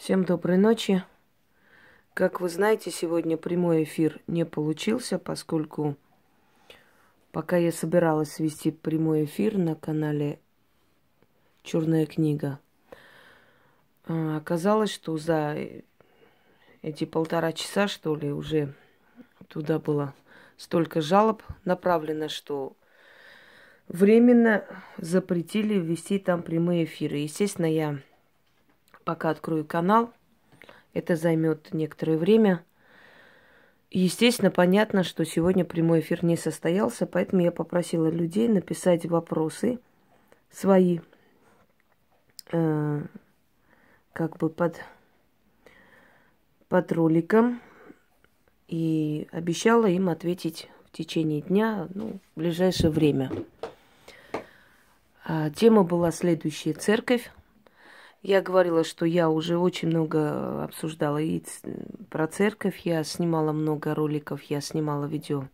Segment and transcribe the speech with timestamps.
[0.00, 1.04] Всем доброй ночи.
[2.14, 5.94] Как вы знаете, сегодня прямой эфир не получился, поскольку
[7.32, 10.40] пока я собиралась вести прямой эфир на канале
[11.62, 12.60] Черная книга,
[14.06, 15.54] а, оказалось, что за
[16.80, 18.72] эти полтора часа, что ли, уже
[19.48, 20.14] туда было
[20.56, 22.74] столько жалоб направлено, что
[23.86, 24.64] временно
[24.96, 27.18] запретили вести там прямые эфиры.
[27.18, 28.00] Естественно, я
[29.10, 30.12] пока открою канал.
[30.92, 32.64] Это займет некоторое время.
[33.90, 39.80] естественно, понятно, что сегодня прямой эфир не состоялся, поэтому я попросила людей написать вопросы
[40.48, 41.00] свои,
[42.52, 43.02] э,
[44.12, 44.80] как бы под,
[46.68, 47.60] под роликом,
[48.68, 53.32] и обещала им ответить в течение дня, ну, в ближайшее время.
[55.24, 56.74] А, тема была следующая.
[56.74, 57.32] Церковь
[58.22, 61.42] я говорила, что я уже очень много обсуждала и
[62.10, 65.48] про церковь, я снимала много роликов, я снимала видео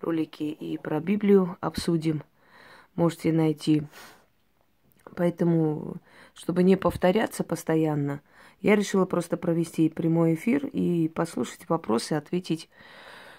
[0.00, 2.22] ролики и про Библию обсудим.
[2.94, 3.82] Можете найти.
[5.16, 5.96] Поэтому,
[6.34, 8.20] чтобы не повторяться постоянно,
[8.60, 12.68] я решила просто провести прямой эфир и послушать вопросы, ответить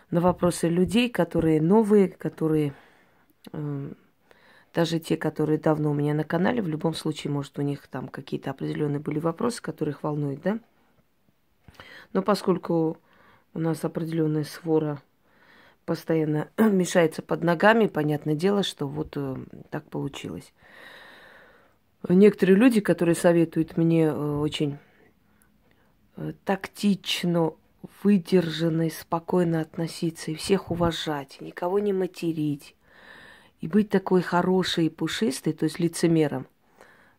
[0.09, 2.73] на вопросы людей, которые новые, которые
[3.51, 3.91] э,
[4.73, 8.07] даже те, которые давно у меня на канале, в любом случае, может, у них там
[8.07, 10.59] какие-то определенные были вопросы, которые их волнуют, да?
[12.13, 12.97] Но поскольку
[13.53, 15.01] у нас определенная свора
[15.85, 19.37] постоянно мешается под ногами, понятное дело, что вот э,
[19.69, 20.53] так получилось.
[22.07, 24.77] Некоторые люди, которые советуют мне э, очень
[26.15, 27.53] э, тактично,
[28.03, 32.75] выдержанно и спокойно относиться и всех уважать, никого не материть,
[33.61, 36.47] и быть такой хорошей и пушистой, то есть лицемером.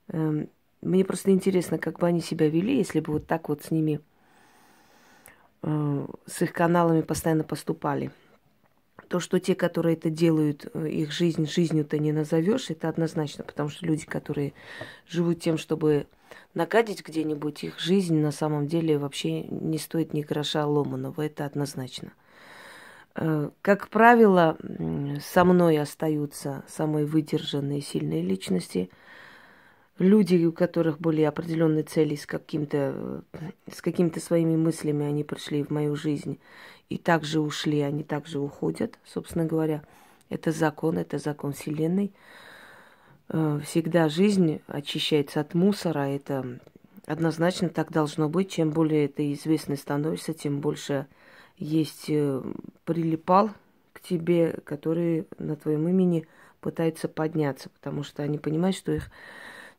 [0.09, 0.48] Эм,
[0.83, 4.01] мне просто интересно, как бы они себя вели, если бы вот так вот с ними,
[5.63, 8.11] э, с их каналами постоянно поступали.
[9.09, 13.69] То, что те, которые это делают, э, их жизнь жизнью-то не назовешь, это однозначно, потому
[13.69, 14.53] что люди, которые
[15.07, 16.07] живут тем, чтобы
[16.55, 22.13] нагадить где-нибудь, их жизнь на самом деле вообще не стоит ни гроша ломаного, это однозначно.
[23.14, 24.56] Э, как правило,
[25.20, 28.90] со мной остаются самые выдержанные сильные личности.
[29.98, 33.23] Люди, у которых были определенные цели с, каким-то,
[33.70, 36.40] с какими-то своими мыслями, они пришли в мою жизнь
[36.89, 39.83] и также ушли, они также уходят, собственно говоря.
[40.29, 42.12] Это закон, это закон Вселенной.
[43.29, 46.58] Э, всегда жизнь очищается от мусора, это
[47.06, 48.50] однозначно так должно быть.
[48.50, 51.06] Чем более это известно становится, тем больше
[51.62, 52.42] есть э,
[52.84, 53.50] прилипал
[53.92, 56.27] к тебе, который на твоем имени
[56.61, 59.11] пытается подняться, потому что они понимают, что их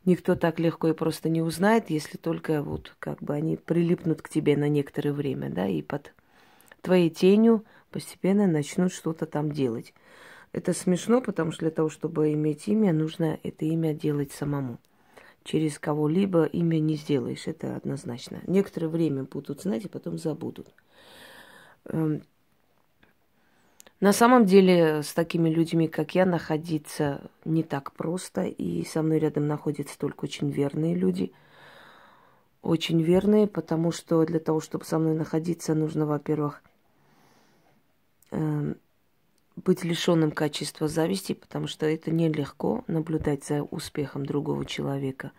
[0.04, 4.28] никто так легко и просто не узнает, если только вот как бы они прилипнут к
[4.28, 6.12] тебе на некоторое время, да, и под
[6.82, 9.94] твоей тенью постепенно начнут что-то там делать.
[10.52, 14.78] Это смешно, потому что для того, чтобы иметь имя, нужно это имя делать самому.
[15.42, 18.40] Через кого-либо имя не сделаешь, это однозначно.
[18.46, 20.68] Некоторое время будут знать, и потом забудут.
[21.86, 22.22] Эм,
[24.00, 28.44] на самом деле с такими людьми, как я, находиться не так просто.
[28.44, 31.32] И со мной рядом находятся только очень верные люди.
[32.62, 36.62] Очень верные, потому что для того, чтобы со мной находиться, нужно, во-первых,
[38.30, 38.76] эм,
[39.56, 45.32] быть лишенным качества зависти, потому что это нелегко наблюдать за успехом другого человека.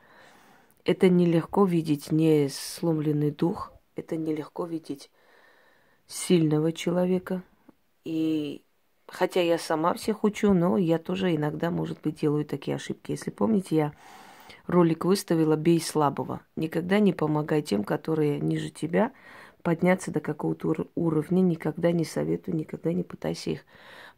[0.86, 5.10] Это нелегко видеть не сломленный дух, это нелегко видеть
[6.08, 7.44] сильного человека.
[8.04, 8.62] И
[9.08, 13.12] хотя я сама всех учу, но я тоже иногда, может быть, делаю такие ошибки.
[13.12, 13.94] Если помните, я
[14.68, 16.42] ролик выставила «Бей слабого».
[16.56, 19.12] Никогда не помогай тем, которые ниже тебя,
[19.62, 21.42] подняться до какого-то уровня.
[21.42, 23.66] Никогда не советую, никогда не пытайся их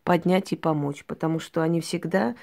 [0.03, 2.35] поднять и помочь, потому что они всегда,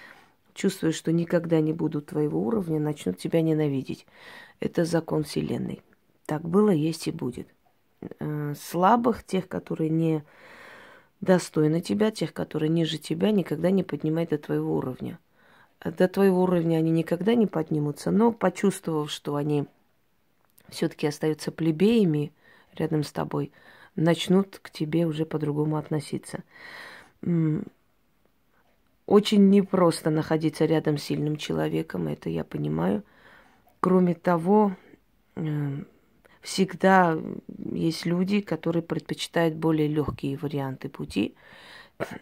[0.55, 4.07] чувствуя, что никогда не будут твоего уровня, начнут тебя ненавидеть.
[4.61, 5.83] Это закон Вселенной.
[6.27, 7.49] Так было, есть и будет.
[8.19, 10.25] Э, слабых, тех, которые не
[11.21, 15.19] достойны тебя, тех, которые ниже тебя, никогда не поднимай до твоего уровня.
[15.85, 19.67] До твоего уровня они никогда не поднимутся, но почувствовав, что они
[20.69, 22.33] все-таки остаются плебеями
[22.75, 23.53] рядом с тобой,
[23.97, 26.43] начнут к тебе уже по-другому относиться.
[29.07, 33.03] Очень непросто находиться рядом с сильным человеком, это я понимаю.
[33.81, 34.75] Кроме того,
[35.37, 35.85] э,
[36.45, 37.19] всегда
[37.73, 41.35] есть люди, которые предпочитают более легкие варианты пути.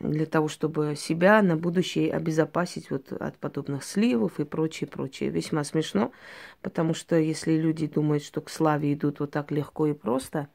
[0.01, 5.31] для того, чтобы себя на будущее обезопасить вот от подобных сливов и прочее, прочее.
[5.31, 6.13] Весьма смешно,
[6.61, 10.49] потому что если люди думают, что к славе идут вот так легко и просто,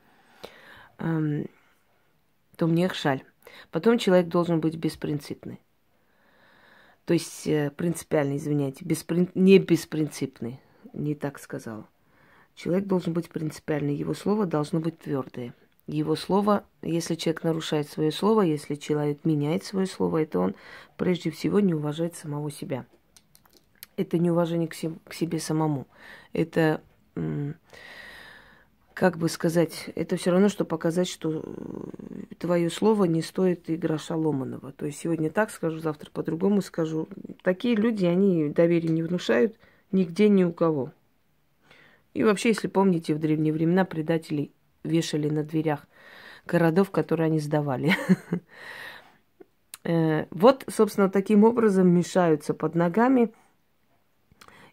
[1.00, 1.48] эм,
[2.58, 3.24] то мне их жаль.
[3.72, 5.60] Потом человек должен быть беспринципный.
[7.06, 9.30] То есть э, принципиальный, извиняйте, бесприн...
[9.34, 10.62] не беспринципный,
[10.94, 11.88] не так сказала.
[12.58, 15.54] Человек должен быть принципиальный, его слово должно быть твердое
[15.88, 20.56] его слово, если человек нарушает свое слово, если человек меняет свое слово, это он
[20.98, 22.86] прежде всего не уважает самого себя.
[23.96, 25.88] Это неуважение к, се- к себе самому.
[26.34, 26.82] Это,
[28.94, 33.78] как бы сказать, это все равно, что показать, что э, твое слово не стоит и
[33.78, 34.72] гроша ломаного.
[34.74, 37.08] То есть сегодня так скажу, завтра по-другому скажу.
[37.44, 39.56] Такие люди, они доверие не внушают
[39.92, 40.92] нигде ни у кого.
[42.18, 44.52] И вообще, если помните, в древние времена предателей
[44.84, 45.86] вешали на дверях
[46.48, 47.94] городов, которые они сдавали.
[49.84, 53.32] Э, вот, собственно, таким образом мешаются под ногами.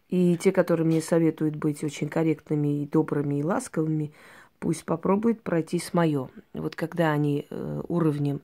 [0.09, 4.11] И те, которые мне советуют быть очень корректными и добрыми и ласковыми,
[4.59, 6.29] пусть попробуют пройти с мое.
[6.53, 8.41] Вот когда они э, уровнем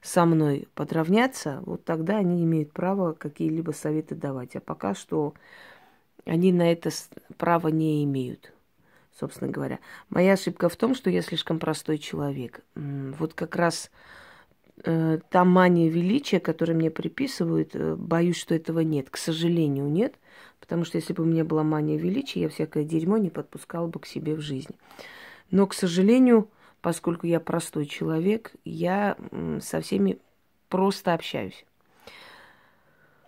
[0.00, 4.54] со мной подравнятся, вот тогда они имеют право какие-либо советы давать.
[4.54, 5.34] А пока что
[6.24, 6.90] они на это
[7.36, 8.52] право не имеют
[9.18, 9.78] собственно говоря.
[10.08, 12.60] Моя ошибка в том, что я слишком простой человек.
[12.74, 13.90] Вот как раз
[14.84, 19.10] э, та мания величия, которую мне приписывают, э, боюсь, что этого нет.
[19.10, 20.14] К сожалению, нет.
[20.60, 24.00] Потому что если бы у меня была мания величия, я всякое дерьмо не подпускала бы
[24.00, 24.76] к себе в жизни.
[25.50, 26.48] Но, к сожалению,
[26.80, 29.16] поскольку я простой человек, я
[29.60, 30.18] со всеми
[30.68, 31.64] просто общаюсь.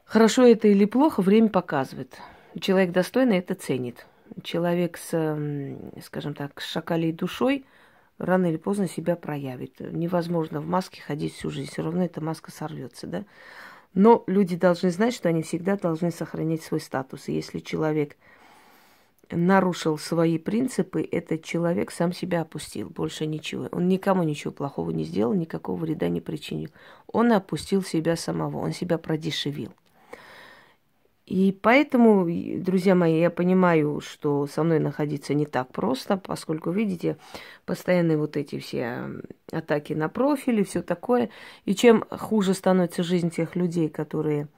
[0.05, 2.19] Хорошо это или плохо, время показывает.
[2.61, 4.07] Человек достойный это ценит
[4.43, 5.39] человек с,
[6.03, 7.65] скажем так, шакалей душой
[8.19, 9.81] рано или поздно себя проявит.
[9.81, 13.25] Невозможно в маске ходить всю жизнь, все равно эта маска сорвется, да.
[13.93, 17.29] Но люди должны знать, что они всегда должны сохранять свой статус.
[17.29, 18.17] И если человек
[19.31, 23.69] нарушил свои принципы, этот человек сам себя опустил, больше ничего.
[23.71, 26.71] Он никому ничего плохого не сделал, никакого вреда не причинил.
[27.07, 29.73] Он опустил себя самого, он себя продешевил.
[31.27, 32.27] И поэтому,
[32.61, 37.17] друзья мои, я понимаю, что со мной находиться не так просто, поскольку, видите,
[37.65, 39.09] постоянные вот эти все
[39.51, 41.31] атаки на профили, все такое.
[41.65, 44.49] И чем хуже становится жизнь тех людей, которые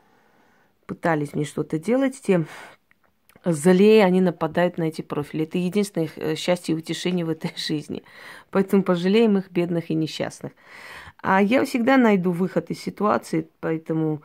[0.87, 2.47] пытались мне что-то делать, тем
[3.45, 5.45] злее они нападают на эти профили.
[5.45, 8.03] Это единственное их э, счастье и утешение в этой жизни.
[8.51, 10.53] Поэтому пожалеем их бедных и несчастных.
[11.23, 14.23] А я всегда найду выход из ситуации, поэтому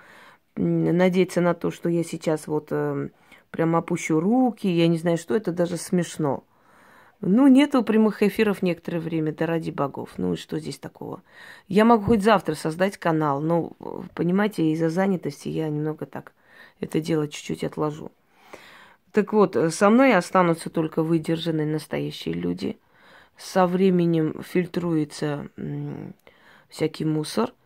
[0.56, 3.10] надеяться на то, что я сейчас вот э,
[3.52, 6.44] прям опущу руки, я не знаю, что это даже смешно.
[7.22, 10.14] Ну, нету прямых эфиров некоторое время, да ради богов.
[10.18, 11.22] Ну и что здесь такого?
[11.68, 13.74] Я могу хоть завтра создать канал, но,
[14.16, 16.34] понимаете, из-за занятости я немного так
[16.80, 18.12] это дело чуть-чуть отложу.
[19.12, 22.78] Так вот, со мной останутся только выдержанные настоящие люди.
[23.38, 25.48] Со временем фильтруется
[26.70, 27.54] всякий мусор–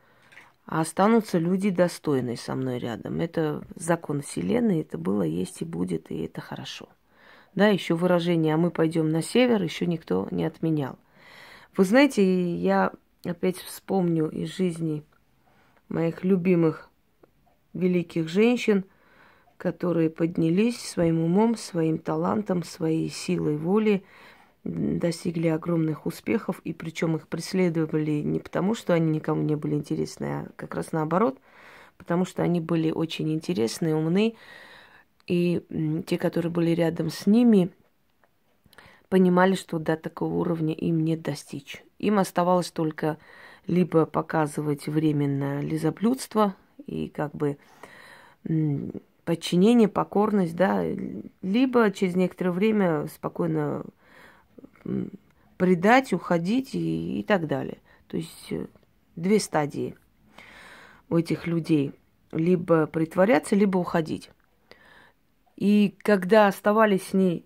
[0.66, 3.20] а останутся люди достойные со мной рядом.
[3.20, 6.90] Это закон Вселенной, это было, есть и будет, и это хорошо.
[7.54, 10.98] Да, еще выражение «а мы пойдем на север» еще никто не отменял.
[11.78, 12.92] Вы знаете, я
[13.24, 15.04] опять вспомню из жизни
[15.88, 16.90] моих любимых
[17.74, 18.86] великих женщин,
[19.58, 24.04] которые поднялись своим умом, своим талантом, своей силой воли,
[24.66, 30.26] достигли огромных успехов, и причем их преследовали не потому, что они никому не были интересны,
[30.26, 31.38] а как раз наоборот,
[31.98, 34.36] потому что они были очень интересны, умны,
[35.28, 35.64] и
[36.08, 37.70] те, которые были рядом с ними,
[39.08, 41.84] понимали, что до такого уровня им не достичь.
[42.00, 43.18] Им оставалось только
[43.68, 46.56] либо показывать временно лизоблюдство
[46.88, 47.58] и как бы
[49.26, 50.84] подчинение, покорность, да,
[51.42, 53.86] либо через некоторое время спокойно
[55.58, 57.78] предать, уходить и, и так далее.
[58.08, 58.68] То есть э,
[59.16, 59.96] две стадии
[61.10, 61.94] у этих людей.
[62.32, 64.30] Либо притворяться, либо уходить.
[65.56, 67.46] И когда оставались с ней,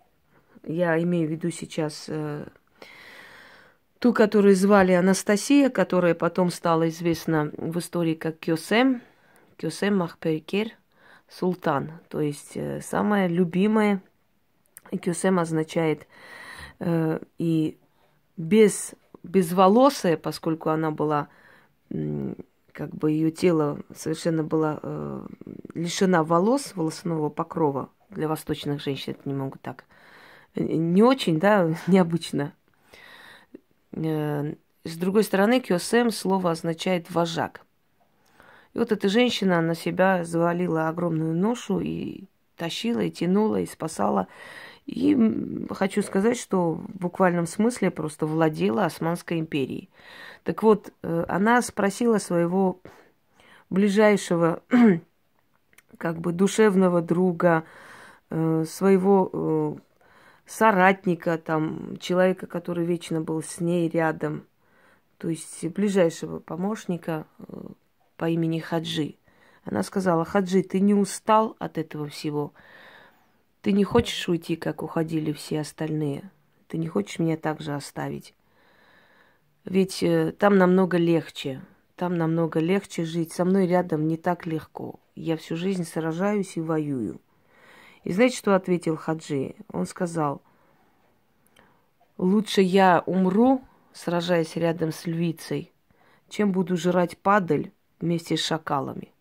[0.64, 2.48] я имею в виду сейчас э,
[4.00, 9.02] ту, которую звали Анастасия, которая потом стала известна в истории как Кёсем,
[9.58, 10.72] Кёсем Махперкер,
[11.30, 12.00] султан.
[12.10, 14.02] То есть э, самая любимая.
[14.92, 16.39] Кёсем означает Э,
[16.82, 17.78] и
[18.38, 18.94] без,
[19.24, 21.28] безволосая, поскольку она была,
[22.72, 25.28] как бы ее тело совершенно было э,
[25.74, 27.90] лишена волос, волосного покрова.
[28.10, 29.84] Для восточных женщин это не могут так.
[30.56, 32.54] Э, не очень, да, необычно.
[33.92, 37.62] С другой стороны, киосем слово означает вожак.
[38.74, 44.28] И вот эта женщина на себя завалила огромную ношу и тащила, и тянула, и спасала.
[44.90, 45.16] И
[45.70, 49.88] хочу сказать, что в буквальном смысле просто владела Османской империей.
[50.44, 52.82] Так вот, э, она спросила своего
[53.70, 54.64] ближайшего,
[56.00, 57.66] как бы душевного друга,
[58.32, 59.76] э, своего э,
[60.48, 64.48] соратника, там, человека, который вечно был с ней рядом,
[65.20, 67.28] то есть ближайшего помощника
[68.18, 69.18] по имени Хаджи.
[69.66, 72.54] Она сказала, Хаджи, ты не устал от этого всего?
[73.62, 76.32] Ты не хочешь уйти, как уходили все остальные?
[76.68, 78.34] Ты не хочешь меня также оставить?
[79.66, 81.62] Ведь э, там намного легче.
[81.98, 83.34] Там намного легче жить.
[83.34, 85.00] Со мной рядом не так легко.
[85.16, 87.20] Я всю жизнь сражаюсь и воюю.
[88.06, 89.56] И знаете, что ответил Хаджи?
[89.74, 90.42] Он сказал,
[92.18, 93.62] лучше я умру,
[93.92, 95.74] сражаясь рядом с львицей,
[96.30, 99.12] чем буду жрать падаль вместе с шакалами.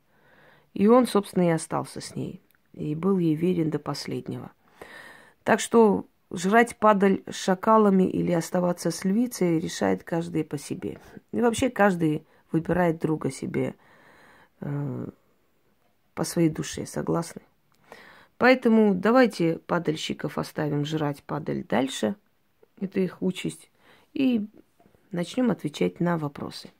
[0.75, 2.41] И он, собственно, и остался с ней.
[2.75, 4.53] И был ей верен до последнего.
[5.45, 10.99] Так что жрать падаль с шакалами или оставаться с львицей решает каждый по себе.
[11.33, 13.75] И вообще каждый выбирает друга себе
[14.61, 15.07] э,
[16.15, 17.43] по своей душе, согласны?
[18.37, 22.15] Поэтому давайте падальщиков оставим жрать падаль дальше.
[22.81, 23.71] Это их участь.
[24.15, 24.47] И
[25.11, 26.71] начнем отвечать на вопросы.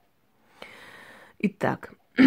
[1.41, 1.93] Итак,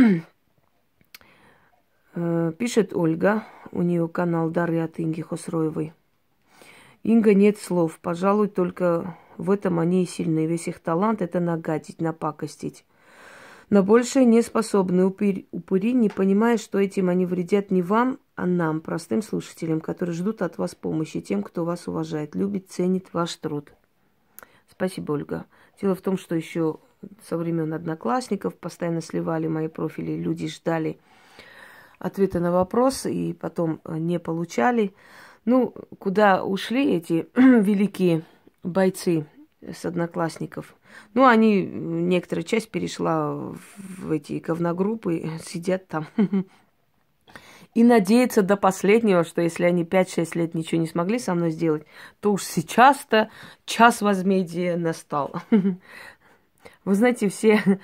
[2.14, 5.94] пишет Ольга, у нее канал Дары от Инги Хосроевой.
[7.04, 10.46] Инга нет слов, пожалуй, только в этом они и сильны.
[10.46, 12.86] Весь их талант– это нагадить, напакостить.
[13.70, 18.46] Но больше не способны упыри, упыри, не понимая, что этим они вредят не вам, а
[18.46, 23.34] нам, простым слушателям, которые ждут от вас помощи, тем, кто вас уважает, любит, ценит ваш
[23.38, 23.72] труд.
[24.70, 25.46] Спасибо, Ольга.
[25.82, 26.80] Дело в том, что еще
[27.28, 31.00] со времен одноклассников постоянно сливали мои профили, люди ждали
[32.02, 34.94] ответа на вопрос и потом э, не получали.
[35.46, 38.24] Ну, куда ушли эти великие
[38.64, 39.26] бойцы
[39.62, 40.76] с одноклассников.
[41.14, 46.08] Ну, они, некоторая часть перешла в эти говногруппы, сидят там
[47.76, 51.86] и надеются до последнего, что если они 5-6 лет ничего не смогли со мной сделать,
[52.20, 53.30] то уж сейчас-то
[53.66, 55.36] час возмездия настал.
[56.84, 57.80] Вы знаете, все,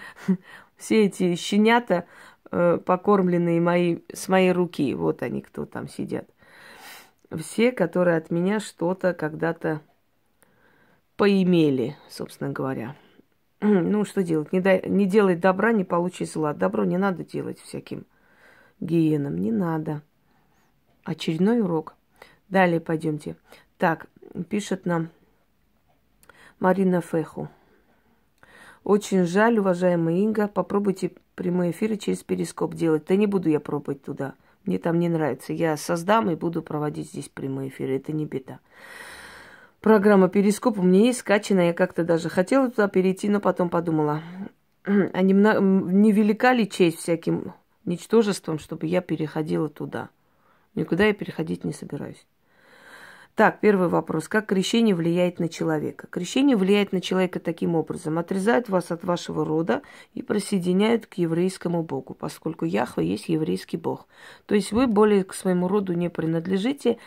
[0.75, 2.05] все эти щенята,
[2.49, 6.27] покормленные мои, с моей руки, вот они кто там сидят.
[7.35, 9.81] Все, которые от меня что-то когда-то
[11.17, 12.95] поимели, собственно говоря.
[13.59, 14.53] Ну, что делать?
[14.53, 16.53] Не, дай, не делай добра, не получи зла.
[16.53, 18.05] Добро не надо делать всяким
[18.79, 19.37] гиенам.
[19.37, 20.03] Не надо.
[21.03, 21.95] Очередной урок.
[22.49, 23.35] Далее пойдемте.
[23.77, 24.07] Так,
[24.49, 25.09] пишет нам
[26.59, 27.49] Марина Феху.
[28.83, 33.05] Очень жаль, уважаемая Инга, попробуйте прямые эфиры через перископ делать.
[33.07, 34.33] Да не буду я пробовать туда.
[34.65, 35.53] Мне там не нравится.
[35.53, 37.95] Я создам и буду проводить здесь прямые эфиры.
[37.95, 38.59] Это не беда
[39.87, 41.67] программа Перископ у меня есть скачана.
[41.67, 44.21] Я как-то даже хотела туда перейти, но потом подумала,
[44.83, 47.53] а не, не велика ли честь всяким
[47.85, 50.09] ничтожеством, чтобы я переходила туда?
[50.75, 52.25] Никуда я переходить не собираюсь.
[53.37, 54.27] Так, первый вопрос.
[54.27, 56.07] Как крещение влияет на человека?
[56.07, 58.17] Крещение влияет на человека таким образом.
[58.17, 59.83] Отрезает вас от вашего рода
[60.15, 64.07] и присоединяет к еврейскому богу, поскольку Яхва есть еврейский бог.
[64.47, 66.97] То есть вы более к своему роду не принадлежите,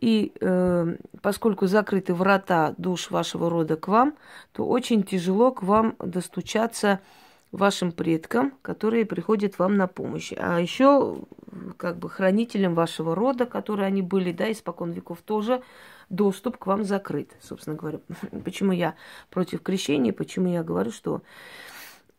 [0.00, 4.14] и э, поскольку закрыты врата душ вашего рода к вам,
[4.50, 6.98] то очень тяжело к вам достучаться
[7.52, 10.32] вашим предкам, которые приходят вам на помощь.
[10.36, 11.22] А еще
[11.76, 15.62] как бы хранителям вашего рода, которые они были, да, испокон веков тоже
[16.10, 18.00] доступ к вам закрыт, собственно говоря.
[18.44, 18.94] Почему я
[19.30, 21.22] против крещения, почему я говорю, что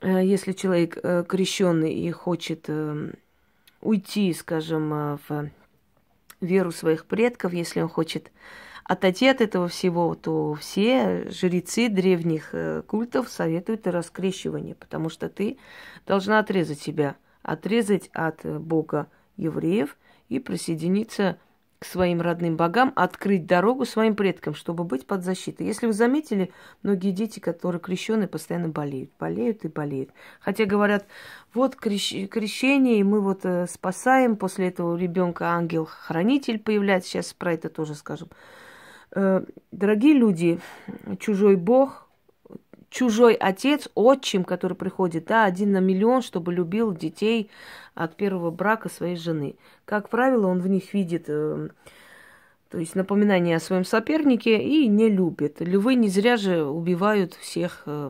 [0.02, 3.12] э, если человек э, крещенный и хочет э,
[3.82, 5.52] уйти, скажем, в
[6.42, 8.32] веру своих предков, если он хочет
[8.90, 15.60] отойти от этого всего, то все жрецы древних э, культов советуют раскрещивание, потому что ты
[16.08, 19.06] должна отрезать себя, отрезать от Бога
[19.38, 19.96] евреев
[20.28, 21.38] и присоединиться
[21.78, 25.68] к своим родным богам, открыть дорогу своим предкам, чтобы быть под защитой.
[25.68, 30.10] Если вы заметили, многие дети, которые крещены, постоянно болеют, болеют и болеют.
[30.40, 31.06] Хотя говорят,
[31.54, 32.28] вот крещ...
[32.28, 37.94] крещение, и мы вот э, спасаем, после этого ребенка ангел-хранитель появляется, сейчас про это тоже
[37.94, 38.30] скажем.
[39.12, 40.60] Э, дорогие люди,
[41.20, 42.08] чужой бог,
[42.90, 47.50] чужой отец, отчим, который приходит, да, один на миллион, чтобы любил детей
[47.96, 49.56] от первого брака своей жены.
[49.86, 51.70] Как правило, он в них видит, э,
[52.70, 55.60] то есть напоминание о своем сопернике и не любит.
[55.60, 58.10] Львы не зря же убивают всех э,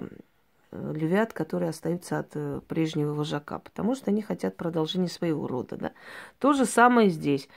[0.72, 5.78] э, львят, которые остаются от э, прежнего вожака, потому что они хотят продолжения своего рода.
[5.78, 5.92] Да?
[6.40, 7.48] То же самое здесь.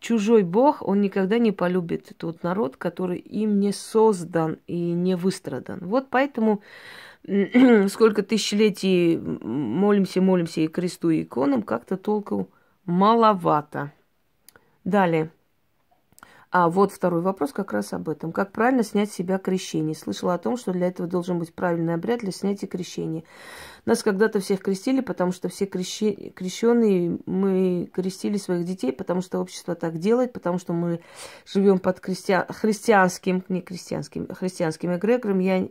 [0.00, 5.80] Чужой бог, он никогда не полюбит тот народ, который им не создан и не выстрадан.
[5.82, 6.62] Вот поэтому
[7.88, 12.48] сколько тысячелетий молимся, молимся и кресту, и иконам, как-то толку
[12.86, 13.92] маловато.
[14.84, 15.30] Далее.
[16.52, 18.32] А вот второй вопрос как раз об этом.
[18.32, 19.94] Как правильно снять с себя крещение?
[19.94, 23.22] Слышала о том, что для этого должен быть правильный обряд для снятия крещения.
[23.86, 26.32] Нас когда-то всех крестили, потому что все крещи...
[26.34, 31.00] крещенные, мы крестили своих детей, потому что общество так делает, потому что мы
[31.46, 32.46] живем под христиан...
[32.48, 35.38] христианским, не крестьянским, христианским эгрегором.
[35.38, 35.68] Я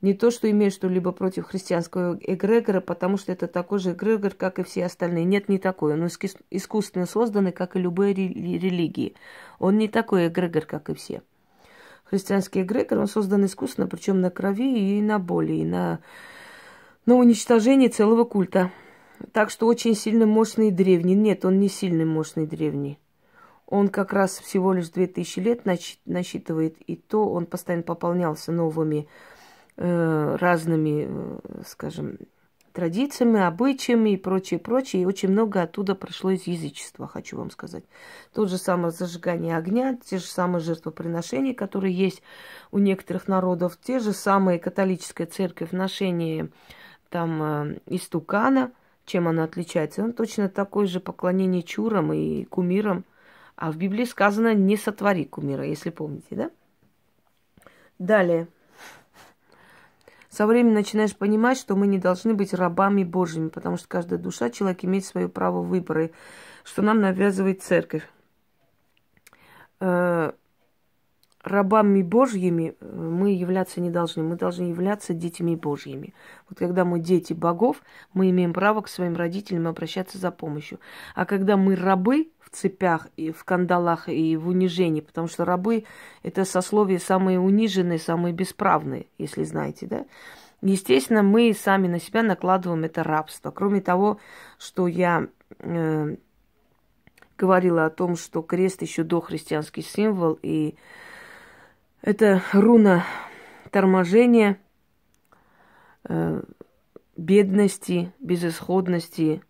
[0.00, 4.58] не то, что имею что-либо против христианского эгрегора, потому что это такой же эгрегор, как
[4.60, 5.24] и все остальные.
[5.24, 5.94] Нет, не такой.
[5.94, 9.14] Он искусственно созданный, как и любые религии.
[9.58, 11.22] Он не такой эгрегор, как и все.
[12.04, 15.98] Христианский эгрегор, он создан искусственно, причем на крови и на боли, и на,
[17.04, 18.70] на уничтожении целого культа.
[19.32, 21.14] Так что очень сильно мощный древний.
[21.14, 23.00] Нет, он не сильный, мощный древний.
[23.66, 25.62] Он как раз всего лишь 2000 лет
[26.06, 29.08] насчитывает, и то он постоянно пополнялся новыми
[29.78, 32.18] разными, э, скажем,
[32.72, 35.02] традициями, обычаями и прочее, прочее.
[35.02, 37.84] И очень много оттуда прошло из язычества, хочу вам сказать.
[38.32, 42.22] Тот же самое зажигание огня, те же самые жертвоприношения, которые есть
[42.70, 46.50] у некоторых народов, те же самые католическая церковь, ношение
[47.08, 48.72] там э, истукана,
[49.06, 50.02] чем она отличается.
[50.02, 53.04] Он точно такое же поклонение чурам и кумирам.
[53.56, 56.50] А в Библии сказано «не сотвори кумира», если помните, да?
[57.98, 58.46] Далее.
[60.30, 64.50] Со временем начинаешь понимать, что мы не должны быть рабами Божьими, потому что каждая душа,
[64.50, 66.10] человек имеет свое право выбора,
[66.64, 68.06] что нам навязывает церковь.
[69.80, 70.32] Э,
[71.42, 74.22] рабами Божьими э, мы являться не должны.
[74.22, 76.14] Мы должны являться детьми Божьими.
[76.48, 77.82] Вот когда мы дети богов,
[78.12, 80.78] мы имеем право к своим родителям обращаться за помощью.
[81.14, 85.84] А когда мы рабы в цепях, и в кандалах и в унижении, потому что рабы–
[86.22, 90.06] это сословие самые униженные, самые бесправные, если знаете, да?
[90.60, 93.52] Естественно, мы сами на себя накладываем это рабство.
[93.52, 94.18] Кроме того,
[94.58, 95.28] что я
[95.60, 96.16] э,
[97.36, 100.74] говорила о том, что крест еще дохристианский символ, и
[102.02, 103.04] это руна
[103.70, 104.58] торможения,
[106.08, 106.42] э,
[107.16, 109.42] бедности, безысходности,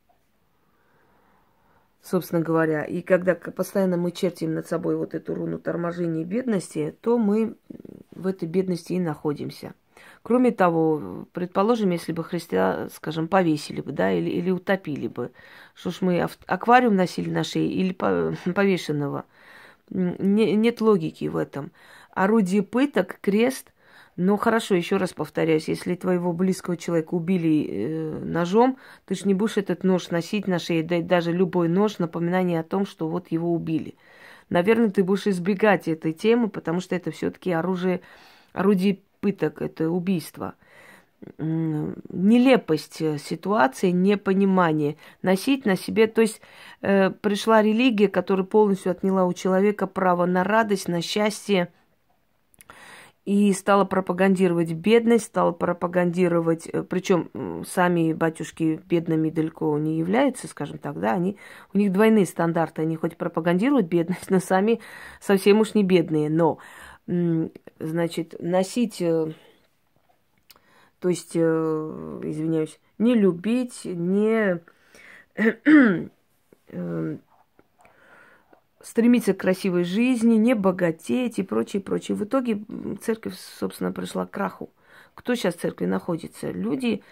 [2.02, 2.84] собственно говоря.
[2.84, 7.56] И когда постоянно мы чертим над собой вот эту руну торможения и бедности, то мы
[8.14, 9.74] в этой бедности и находимся.
[10.22, 15.30] Кроме того, предположим, если бы Христа, скажем, повесили бы, да, или, или утопили бы,
[15.74, 17.92] что ж мы аквариум носили на шее или
[18.52, 19.24] повешенного.
[19.90, 21.72] Не, нет логики в этом.
[22.10, 23.72] Орудие пыток, крест–
[24.18, 28.76] но хорошо, еще раз повторяюсь, если твоего близкого человека убили э, ножом,
[29.06, 32.64] ты же не будешь этот нож носить на шее, да даже любой нож, напоминание о
[32.64, 33.94] том, что вот его убили.
[34.50, 38.00] Наверное, ты будешь избегать этой темы, потому что это все-таки оружие,
[38.54, 40.54] орудие пыток, это убийство.
[41.38, 44.96] Нелепость э, ситуации, непонимание.
[45.22, 46.40] Носить на себе, то есть
[46.80, 51.72] э, пришла религия, которая полностью отняла у человека право на радость, на счастье,
[53.28, 57.28] и стала пропагандировать бедность, стала пропагандировать, э, причем
[57.68, 61.36] сами батюшки бедными далеко не являются, скажем так, да, они,
[61.74, 64.80] у них двойные стандарты, они хоть пропагандируют бедность, но сами
[65.20, 66.56] совсем уж не бедные, но,
[67.78, 69.34] значит, носить, э,
[70.98, 74.58] то есть, э, извиняюсь, не любить, не
[78.82, 82.16] стремиться к красивой жизни, не богатеть и прочее, прочее.
[82.16, 82.62] В итоге
[83.02, 84.70] церковь, собственно, пришла к краху.
[85.14, 86.50] Кто сейчас в церкви находится?
[86.50, 87.02] Люди,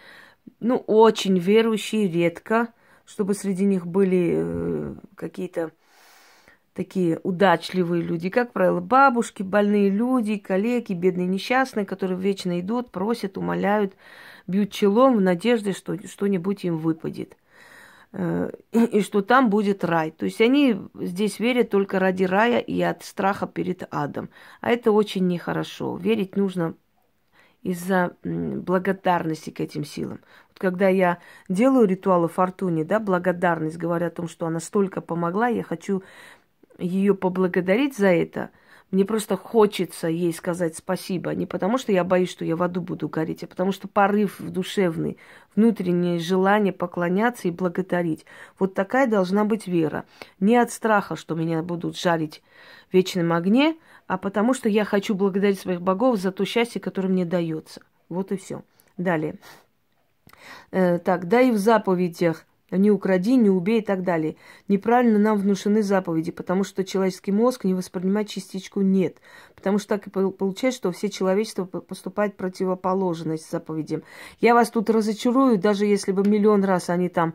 [0.60, 2.72] ну, очень верующие, редко,
[3.04, 5.72] чтобы среди них были э, какие-то
[6.76, 13.38] такие удачливые люди, как правило, бабушки, больные люди, коллеги, бедные несчастные, которые вечно идут, просят,
[13.38, 13.94] умоляют,
[14.46, 17.36] бьют челом в надежде, что что-нибудь им выпадет.
[18.12, 20.10] Э, и что там будет рай.
[20.10, 24.30] То есть они здесь верят только ради рая и от страха перед адом.
[24.60, 25.96] А это очень нехорошо.
[25.96, 26.74] Верить нужно
[27.62, 30.20] из-за благодарности к этим силам.
[30.48, 35.48] Вот когда я делаю ритуалы фортуне, да, благодарность, говоря о том, что она столько помогла,
[35.48, 36.02] я хочу
[36.78, 38.50] ее поблагодарить за это–
[38.92, 41.34] мне просто хочется ей сказать спасибо.
[41.34, 44.40] Не потому, что я боюсь, что я в аду буду гореть, а потому что порыв
[44.40, 45.18] душевный,
[45.56, 48.26] внутреннее желание поклоняться и благодарить.
[48.58, 50.04] Вот такая должна быть вера.
[50.38, 52.42] Не от страха, что меня будут жарить
[52.90, 57.08] в вечном огне, а потому что я хочу благодарить своих богов за то счастье, которое
[57.08, 57.82] мне дается.
[58.08, 58.62] Вот и все.
[58.96, 59.36] Далее.
[60.70, 64.36] Э, так, да и в заповедях не укради, не убей и так далее.
[64.68, 69.18] Неправильно нам внушены заповеди, потому что человеческий мозг не воспринимает частичку «нет».
[69.54, 74.02] Потому что так и получается, что все человечество поступает противоположно заповедям.
[74.40, 77.34] Я вас тут разочарую, даже если бы миллион раз они там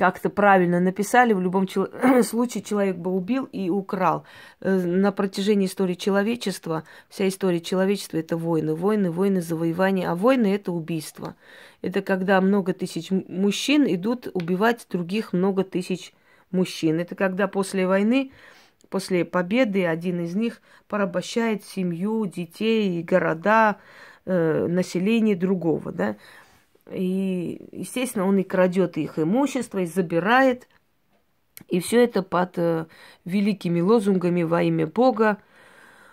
[0.00, 1.86] как-то правильно написали, в любом чел...
[2.22, 4.24] случае человек бы убил и украл.
[4.62, 10.54] Э, на протяжении истории человечества, вся история человечества– это войны, войны, войны, завоевания, а войны–
[10.54, 11.36] это убийство.
[11.82, 16.14] Это когда много тысяч мужчин идут убивать других много тысяч
[16.50, 16.98] мужчин.
[16.98, 18.32] Это когда после войны,
[18.88, 23.76] после победы один из них порабощает семью, детей, города,
[24.24, 26.16] э, население другого, да.
[26.92, 30.68] И, естественно, он и крадет их имущество, и забирает.
[31.68, 32.86] И все это под э,
[33.24, 35.38] великими лозунгами во имя Бога,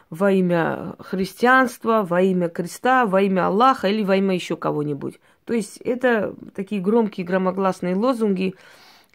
[0.10, 5.20] во имя христианства, во имя креста, во имя Аллаха или во имя еще кого-нибудь.
[5.46, 8.56] То есть это такие громкие, громогласные лозунги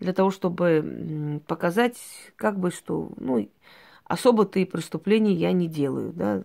[0.01, 1.97] для того, чтобы показать,
[2.37, 3.49] как бы, что, ну,
[4.05, 6.43] особо-то и преступлений я не делаю, да.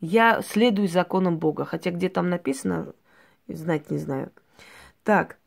[0.00, 2.92] Я следую законам Бога, хотя где там написано,
[3.48, 4.32] знать не знаю.
[5.04, 5.38] Так.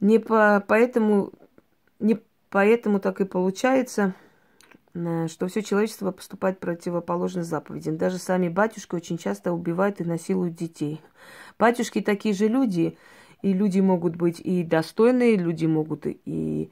[0.00, 1.32] Не по, поэтому,
[1.98, 4.14] не поэтому так и получается,
[4.94, 7.96] э, что все человечество поступает противоположно заповедям.
[7.96, 11.00] Даже сами батюшки очень часто убивают и насилуют детей.
[11.58, 12.96] Батюшки такие же люди,
[13.42, 16.70] и люди могут быть и достойные, люди могут и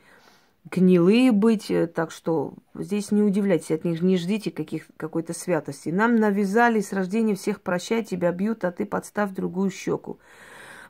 [0.71, 5.89] гнилые быть, э, так что здесь не удивляйтесь, от них не ждите каких, какой-то святости.
[5.89, 10.21] Нам навязали с рождения всех прощай, тебя бьют, а ты подставь другую щеку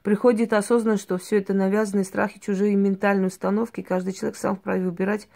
[0.07, 5.29] приходит осознанность, что все это навязанные страхи, чужие ментальные установки, каждый человек сам вправе выбирать.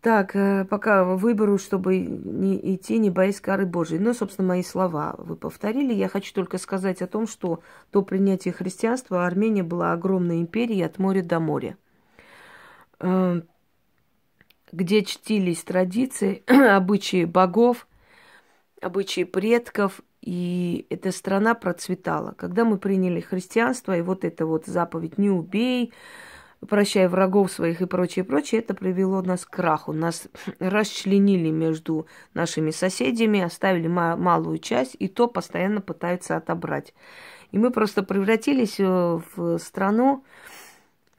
[0.00, 4.00] Так, э, пока выберу, чтобы не идти, не боясь кары Божией.
[4.00, 5.94] Ну, собственно, мои слова вы повторили.
[5.94, 7.60] Я хочу только сказать о том, что
[7.92, 11.76] до принятия христианства Армения была огромной империей от моря до моря,
[12.98, 13.42] э,
[14.72, 17.86] где чтились традиции, обычаи богов,
[18.82, 22.34] обычаи предков, и эта страна процветала.
[22.36, 25.92] Когда мы приняли христианство, и вот эта вот заповедь «не убей»,
[26.66, 29.92] прощай врагов своих и прочее, прочее, это привело нас к краху.
[29.92, 30.28] Нас
[30.58, 36.94] расчленили между нашими соседями, оставили малую часть, и то постоянно пытаются отобрать.
[37.52, 40.24] И мы просто превратились э, в страну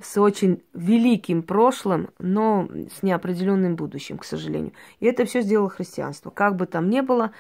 [0.02, 4.74] с очень великим прошлым, но с неопределенным будущим, к сожалению.
[5.00, 6.30] И это все сделало христианство.
[6.30, 7.32] Как бы там ни было,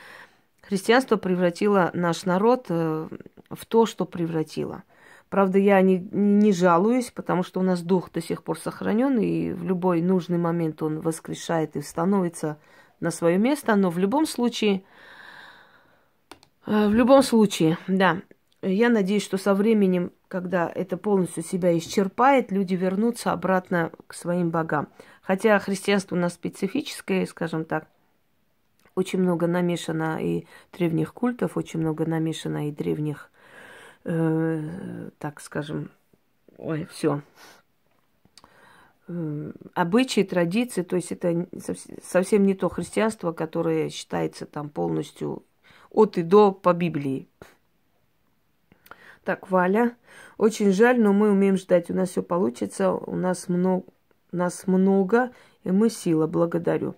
[0.69, 3.08] Христианство превратило наш народ э,
[3.49, 4.84] в то, что превратило.
[5.29, 9.51] Правда, я не, не жалуюсь, потому что у нас дух до сих пор сохранен, и
[9.51, 12.60] в любой нужный момент он воскрешает и становится
[12.99, 13.75] на свое место.
[13.75, 14.84] Но в любом случае,
[16.67, 18.21] э, в любом случае, да,
[18.62, 24.51] я надеюсь, что со временем, когда это полностью себя исчерпает, люди вернутся обратно к своим
[24.51, 24.89] богам.
[25.23, 27.88] Хотя христианство у нас специфическое, скажем так,
[28.99, 33.31] очень много намешано и древних культов, очень много намешано и древних,
[34.03, 35.89] э, так скажем,
[36.57, 37.21] ой, все,
[39.07, 41.47] э, обычаи, традиции, то есть это
[42.03, 45.43] совсем не то христианство, которое считается там полностью
[45.89, 47.29] от и до по Библии.
[49.23, 49.95] Так, Валя,
[50.38, 53.85] очень жаль, но мы умеем ждать, у нас все получится, у нас много,
[54.33, 55.31] нас много,
[55.63, 56.95] и мы сила, благодарю.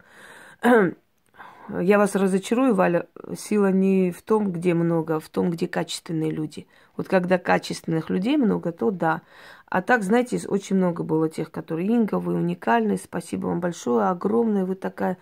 [1.80, 3.08] Я вас разочарую, Валя,
[3.38, 6.68] сила не в том, где много, а в том, где качественные люди.
[6.98, 9.22] Вот когда качественных людей много, то да.
[9.68, 14.66] А так, знаете, очень много было тех, которые Инга, вы уникальны, спасибо вам большое, огромное,
[14.66, 15.18] вы такая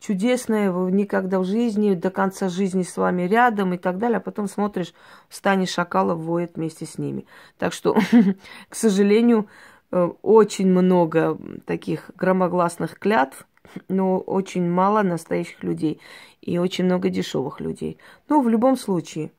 [0.00, 4.20] чудесная, вы никогда в жизни, до конца жизни с вами рядом и так далее, а
[4.20, 4.94] потом смотришь,
[5.28, 7.24] в стане шакалов воет вместе с ними.
[7.56, 7.96] Так что,
[8.68, 9.46] к сожалению,
[9.92, 13.46] э, очень много таких громогласных клятв–
[13.88, 16.00] но очень мало настоящих людей
[16.40, 17.98] и очень много дешевых людей.
[18.28, 19.32] Но в любом случае,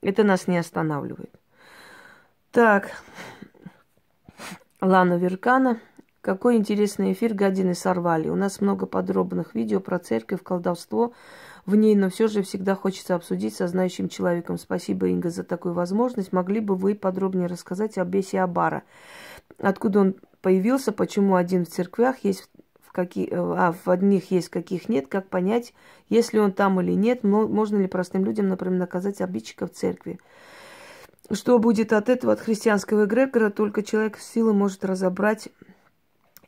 [0.00, 1.32] это нас не останавливает.
[2.50, 2.90] Так,
[4.80, 5.80] Лана Веркана.
[6.20, 8.28] Какой интересный эфир гадины сорвали.
[8.30, 11.12] У нас много подробных видео про церковь, колдовство
[11.66, 14.56] в ней, но все же всегда хочется обсудить со знающим человеком.
[14.56, 16.32] Спасибо, Инга, за такую возможность.
[16.32, 18.84] Могли бы вы подробнее рассказать о бесе Абара?
[19.58, 22.48] Откуда он появился, почему один в церквях есть
[22.94, 25.74] какие, э, а в одних есть, каких нет, как понять,
[26.08, 30.20] если он там или нет, можно ли простым людям, например, наказать обидчика в церкви.
[31.30, 35.48] Что будет от этого, от христианского эгрегора, только человек силы может разобрать,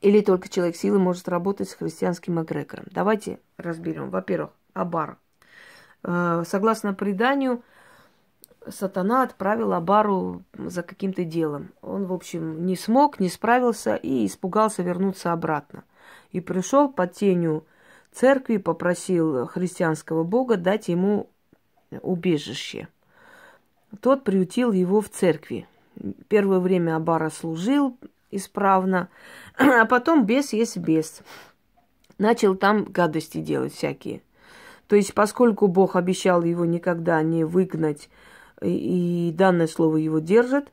[0.00, 2.84] или только человек силы может работать с христианским эгрегором.
[2.92, 4.10] Давайте разберем.
[4.10, 5.18] Во-первых, Абар.
[6.04, 7.62] Э, согласно преданию,
[8.68, 11.72] сатана отправил Абару за каким-то делом.
[11.82, 15.84] Он, в общем, не смог, не справился и испугался вернуться обратно.
[16.32, 17.64] И пришел под тенью
[18.12, 21.28] церкви, попросил христианского бога дать ему
[22.02, 22.88] убежище.
[24.00, 25.66] Тот приютил его в церкви.
[26.28, 27.96] Первое время Абара служил
[28.30, 29.08] исправно,
[29.58, 31.22] а потом бес есть бес.
[32.18, 34.22] Начал там гадости делать всякие.
[34.88, 38.08] То есть, поскольку Бог обещал его никогда не выгнать,
[38.62, 40.72] и, данное слово его держит,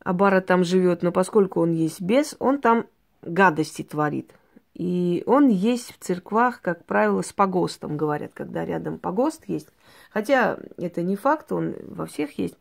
[0.00, 2.86] Абара там живет, но поскольку он есть бес, он там
[3.22, 4.32] гадости творит.
[4.74, 9.68] И он есть в церквах, как правило, с погостом, говорят, когда рядом погост есть.
[10.10, 12.56] Хотя это не факт, он во всех есть.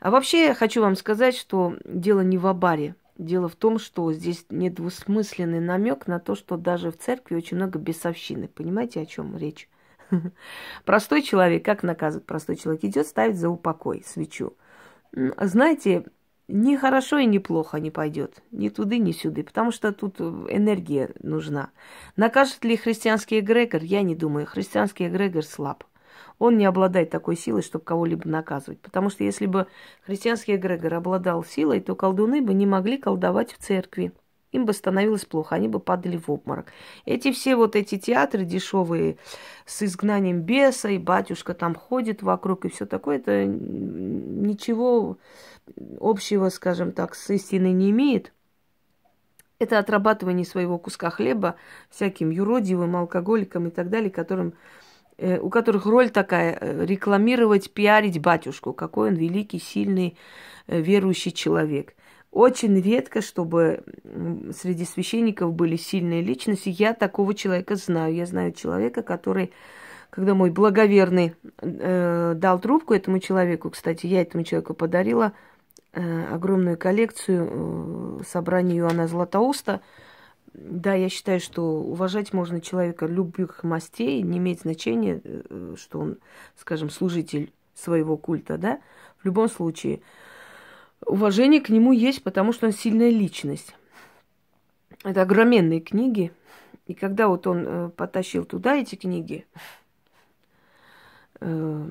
[0.00, 2.96] А вообще я хочу вам сказать, что дело не в Абаре.
[3.16, 7.78] Дело в том, что здесь недвусмысленный намек на то, что даже в церкви очень много
[7.78, 8.48] бесовщины.
[8.48, 9.68] Понимаете, о чем речь?
[10.84, 14.54] Простой человек, как наказывает простой человек, идет ставить за упокой свечу.
[15.12, 16.04] Знаете,
[16.48, 18.42] ни хорошо и ни плохо не пойдет.
[18.50, 19.42] Ни туды, ни сюда.
[19.42, 21.70] Потому что тут энергия нужна.
[22.16, 23.82] Накажет ли христианский эгрегор?
[23.82, 24.46] Я не думаю.
[24.46, 25.84] Христианский эгрегор слаб.
[26.38, 28.80] Он не обладает такой силой, чтобы кого-либо наказывать.
[28.80, 29.66] Потому что если бы
[30.04, 34.12] христианский эгрегор обладал силой, то колдуны бы не могли колдовать в церкви
[34.54, 36.66] им бы становилось плохо, они бы падали в обморок.
[37.04, 39.16] Эти все вот эти театры дешевые
[39.66, 45.18] с изгнанием беса, и батюшка там ходит вокруг, и все такое, это ничего
[46.00, 48.32] общего, скажем так, с истиной не имеет.
[49.58, 51.56] Это отрабатывание своего куска хлеба
[51.90, 54.54] всяким юродивым, алкоголикам и так далее, которым,
[55.16, 60.16] э, у которых роль такая э, рекламировать, пиарить батюшку, какой он великий, сильный,
[60.68, 61.94] э, верующий человек–
[62.34, 63.84] очень редко, чтобы
[64.60, 66.68] среди священников были сильные личности.
[66.68, 68.12] Я такого человека знаю.
[68.12, 69.52] Я знаю человека, который,
[70.10, 75.32] когда мой благоверный э, дал трубку этому человеку, кстати, я этому человеку подарила
[75.92, 79.80] э, огромную коллекцию э, собрания Иоанна Златоуста.
[80.54, 86.18] Да, я считаю, что уважать можно человека любых мастей, не имеет значения, э, что он,
[86.56, 88.80] скажем, служитель своего культа, да.
[89.22, 90.00] В любом случае,
[91.06, 93.74] уважение к нему есть, потому что он сильная личность.
[95.04, 96.32] Это огроменные книги.
[96.86, 99.46] И когда вот он э, потащил туда эти книги,
[101.40, 101.86] э,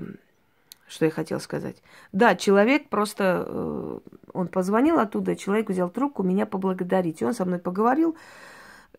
[0.88, 1.82] что я хотел сказать?
[2.12, 4.00] Да, человек просто, э,
[4.34, 7.22] он позвонил оттуда, человек взял трубку, меня поблагодарить.
[7.22, 8.16] И он со мной поговорил,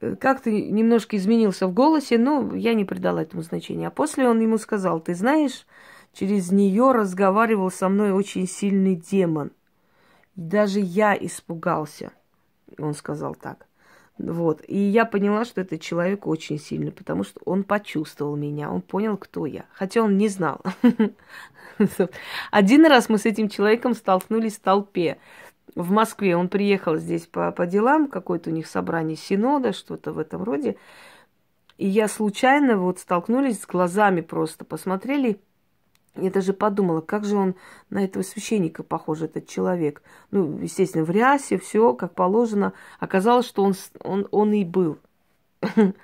[0.00, 3.88] э, как-то немножко изменился в голосе, но я не придала этому значения.
[3.88, 5.66] А после он ему сказал, ты знаешь,
[6.12, 9.52] через нее разговаривал со мной очень сильный демон–
[10.36, 12.12] даже я испугался,
[12.78, 13.66] он сказал так.
[14.18, 14.62] Вот.
[14.68, 19.16] И я поняла, что этот человек очень сильный, потому что он почувствовал меня, он понял,
[19.16, 19.64] кто я.
[19.72, 20.60] Хотя он не знал.
[22.52, 25.18] Один раз мы с этим человеком столкнулись в толпе.
[25.74, 30.18] В Москве он приехал здесь по, по делам, какое-то у них собрание синода, что-то в
[30.20, 30.76] этом роде.
[31.78, 35.40] И я случайно вот столкнулись с глазами просто, посмотрели
[36.16, 37.54] я даже подумала, как же он
[37.90, 40.02] на этого священника похож, этот человек.
[40.30, 42.72] Ну, естественно, в рясе, все как положено.
[43.00, 44.98] Оказалось, что он, он, он и был.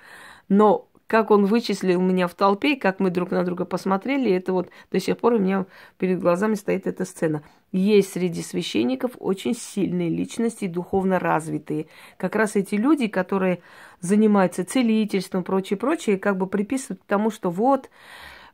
[0.49, 4.69] Но как он вычислил меня в толпе, как мы друг на друга посмотрели, это вот
[4.93, 5.65] до сих пор у меня
[5.97, 7.43] перед глазами стоит эта сцена.
[7.73, 11.87] Есть среди священников очень сильные личности, духовно развитые.
[12.15, 13.59] Как раз эти люди, которые
[13.99, 17.89] занимаются целительством, прочее, прочее, как бы приписывают к тому, что вот,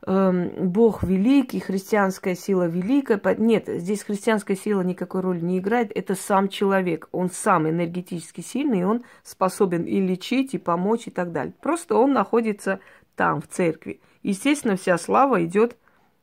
[0.06, 3.20] Бог великий, христианская сила великая.
[3.36, 5.90] Нет, здесь христианская сила никакой роли не играет.
[5.94, 7.08] Это сам человек.
[7.10, 11.52] Он сам энергетически сильный, и он способен и лечить, и помочь, и так далее.
[11.60, 12.80] Просто он находится
[13.16, 14.00] там, в церкви.
[14.22, 15.76] Естественно, вся слава идет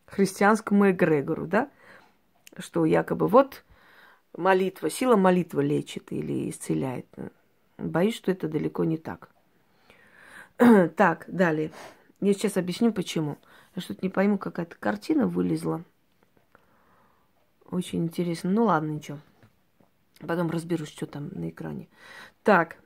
[0.06, 1.70] христианскому эгрегору, да?
[2.58, 3.66] Что якобы вот
[4.38, 7.08] молитва, сила молитвы лечит или исцеляет.
[7.78, 9.30] Боюсь, что это далеко не так.
[10.96, 11.72] так, далее.
[12.22, 13.38] Я сейчас объясню, почему.
[13.76, 15.84] Я что-то не пойму, какая-то картина вылезла.
[17.70, 18.50] Очень интересно.
[18.52, 19.20] Ну ладно, ничего.
[20.20, 21.90] Потом разберусь, что там на экране.
[22.44, 22.78] Так.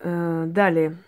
[0.00, 0.98] Э, далее.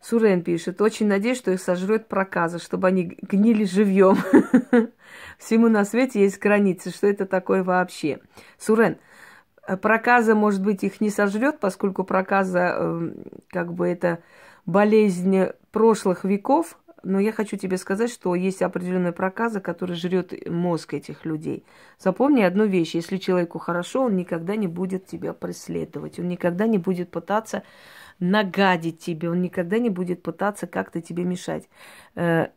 [0.00, 4.16] Сурен пишет, очень надеюсь, что их сожрет проказа, чтобы они гнили живьем.
[5.38, 6.90] Всему на свете есть границы.
[6.90, 8.20] Что это такое вообще?
[8.56, 8.96] Сурен,
[9.82, 13.12] проказа, может быть, их не сожрет, поскольку проказа, э,
[13.48, 14.22] как бы это
[14.66, 20.94] болезнь прошлых веков, но я хочу тебе сказать, что есть определенная проказа, которая жрет мозг
[20.94, 21.64] этих людей.
[21.98, 22.94] Запомни одну вещь.
[22.94, 26.18] Если человеку хорошо, он никогда не будет тебя преследовать.
[26.18, 27.62] Он никогда не будет пытаться
[28.20, 29.30] нагадить тебе.
[29.30, 31.68] Он никогда не будет пытаться как-то тебе мешать.
[32.14, 32.48] э,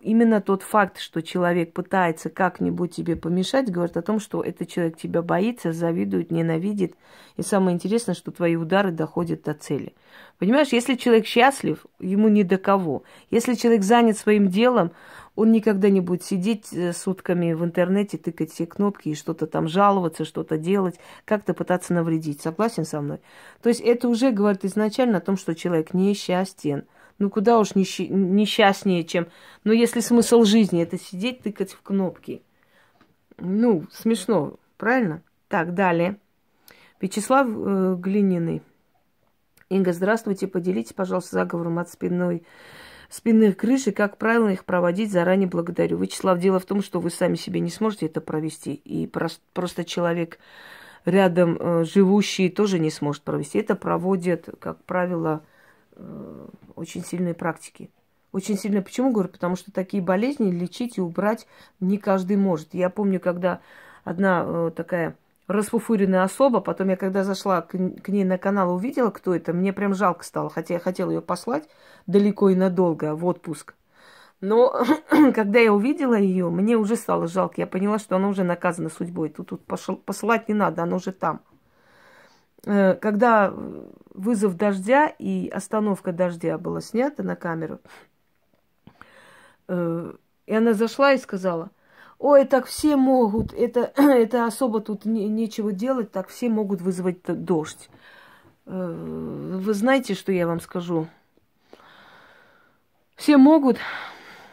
[0.00, 4.96] именно тот факт, что человек пытается как-нибудь тебе помешать, говорит о том, что этот человек
[4.96, 6.94] тебя боится, завидует, ненавидит.
[7.36, 9.94] И самое интересное, что твои удары доходят до цели.
[10.38, 13.04] Понимаешь, если человек счастлив, ему ни до кого.
[13.30, 14.92] Если человек занят своим делом,
[15.36, 19.66] он никогда не будет сидеть э, сутками в интернете, тыкать все кнопки и что-то там
[19.66, 22.40] жаловаться, что-то делать, как-то пытаться навредить.
[22.40, 23.18] Согласен со мной?
[23.62, 26.84] То есть это уже говорит изначально о том, что человек несчастен.
[27.18, 28.00] Ну куда уж несч...
[28.08, 29.26] несчастнее, чем...
[29.64, 32.42] Ну если смысл жизни это сидеть, тыкать в кнопки.
[33.38, 35.22] Ну, смешно, правильно?
[35.48, 36.18] Так, далее.
[37.00, 38.62] Вячеслав э, Глининый.
[39.68, 40.46] Инга, здравствуйте.
[40.46, 42.44] Поделитесь, пожалуйста, заговором от спинной
[43.08, 45.98] спинных крыш и как правильно их проводить, заранее благодарю.
[45.98, 50.38] Вячеслав, дело в том, что вы сами себе не сможете это провести, и просто человек
[51.04, 53.58] рядом э, живущий тоже не сможет провести.
[53.58, 55.42] Это проводят, как правило,
[55.96, 57.90] э, очень сильные практики.
[58.32, 58.82] Очень сильно.
[58.82, 59.28] Почему говорю?
[59.28, 61.46] Потому что такие болезни лечить и убрать
[61.80, 62.74] не каждый может.
[62.74, 63.60] Я помню, когда
[64.02, 66.60] одна э, такая расфуфыренная особа.
[66.60, 69.52] Потом я, когда зашла к, к ней на канал, увидела, кто это.
[69.52, 71.68] Мне прям жалко стало, хотя я хотела ее послать
[72.06, 73.74] далеко и надолго в отпуск.
[74.40, 74.74] Но
[75.34, 77.60] когда я увидела ее, мне уже стало жалко.
[77.60, 79.28] Я поняла, что она уже наказана судьбой.
[79.28, 81.40] Тут, тут пошел, посылать не надо, она уже там.
[82.64, 83.52] Э, когда
[84.12, 87.80] вызов дождя и остановка дождя была снята на камеру,
[89.68, 90.12] э,
[90.46, 91.70] и она зашла и сказала–
[92.24, 97.18] ой, так все могут, это, это особо тут не, нечего делать, так все могут вызвать
[97.26, 97.90] дождь.
[98.64, 101.06] Э, вы знаете, что я вам скажу?
[103.14, 103.76] Все могут,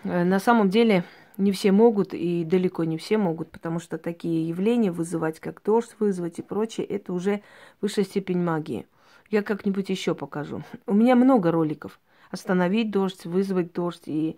[0.04, 1.06] э, на самом деле
[1.38, 5.96] не все могут и далеко не все могут, потому что такие явления вызывать, как дождь
[5.98, 7.42] вызвать и прочее, это уже
[7.80, 8.86] высшая степень магии.
[9.30, 10.64] Я как-нибудь еще покажу.
[10.88, 12.02] У меня много роликов.
[12.32, 14.36] Остановить дождь, вызвать дождь и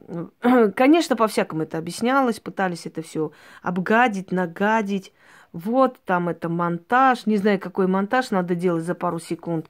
[0.76, 5.12] Конечно, по-всякому это объяснялось, пытались это все обгадить, нагадить.
[5.52, 9.68] Вот там это монтаж, не знаю, какой монтаж надо делать за пару секунд.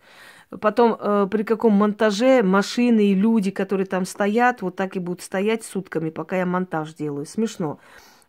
[0.60, 5.22] Потом э, при каком монтаже машины и люди, которые там стоят, вот так и будут
[5.22, 7.26] стоять сутками, пока я монтаж делаю.
[7.26, 7.78] Смешно.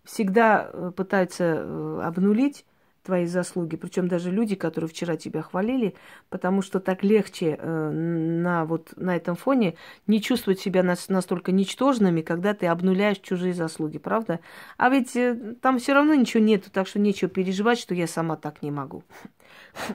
[0.03, 2.65] Всегда э, пытаются э, обнулить
[3.03, 5.95] твои заслуги, причем даже люди, которые вчера тебя хвалили,
[6.29, 9.75] потому что так легче э, на вот на этом фоне
[10.07, 14.39] не чувствовать себя нас, настолько ничтожными, когда ты обнуляешь чужие заслуги, правда?
[14.77, 18.37] А ведь э, там все равно ничего нету, так что нечего переживать, что я сама
[18.37, 19.03] так не могу.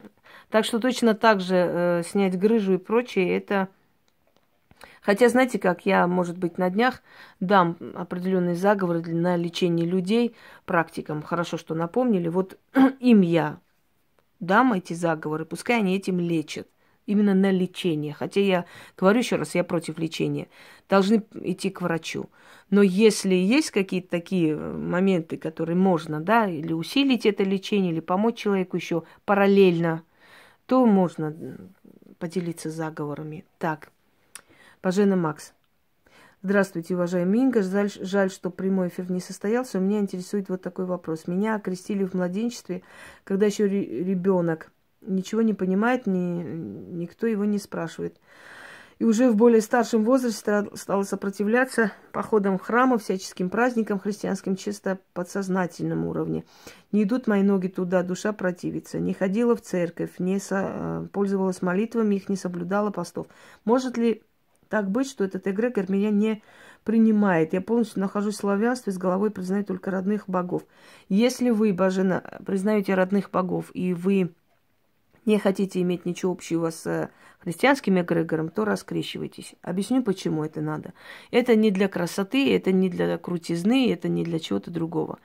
[0.50, 3.68] Так что точно так же э, снять грыжу и прочее, это
[5.00, 7.02] Хотя, знаете, как я, может быть, на днях
[7.40, 11.22] дам определенные заговоры на лечение людей практикам.
[11.22, 12.28] Хорошо, что напомнили.
[12.28, 12.58] Вот
[13.00, 13.60] им я
[14.40, 16.68] дам эти заговоры, пускай они этим лечат.
[17.06, 18.12] Именно на лечение.
[18.12, 18.64] Хотя я
[18.98, 20.48] говорю еще раз, я против лечения.
[20.90, 22.28] Должны идти к врачу.
[22.68, 28.36] Но если есть какие-то такие моменты, которые можно, да, или усилить это лечение, или помочь
[28.36, 30.02] человеку еще параллельно,
[30.66, 31.34] то можно
[32.18, 33.46] поделиться заговорами.
[33.58, 33.90] Так,
[34.80, 35.52] Пожена Макс.
[36.42, 37.62] Здравствуйте, уважаемый Инга.
[37.62, 39.80] Жаль, жаль, что прямой эфир не состоялся.
[39.80, 41.26] Меня интересует вот такой вопрос.
[41.26, 42.82] Меня окрестили в младенчестве,
[43.24, 48.20] когда еще ребенок ничего не понимает, ни, никто его не спрашивает.
[49.00, 54.98] И уже в более старшем возрасте стала сопротивляться походам в храмы, всяческим праздникам христианским чисто
[55.14, 56.44] подсознательном уровне.
[56.90, 58.98] Не идут мои ноги туда, душа противится.
[58.98, 60.64] Не ходила в церковь, не со...
[60.64, 63.28] Э, пользовалась молитвами, их не соблюдала постов.
[63.64, 64.22] Может ли
[64.68, 66.42] так быть, что этот эгрегор меня не
[66.84, 67.52] принимает.
[67.52, 70.62] Я полностью нахожусь в славянстве, с головой признаю только родных богов.
[71.08, 74.32] Если вы, Божена, признаете родных богов, и вы
[75.24, 79.54] не хотите иметь ничего общего с христианским эгрегором, то раскрещивайтесь.
[79.62, 80.94] Объясню, почему это надо.
[81.30, 85.18] Это не для красоты, это не для крутизны, это не для чего-то другого.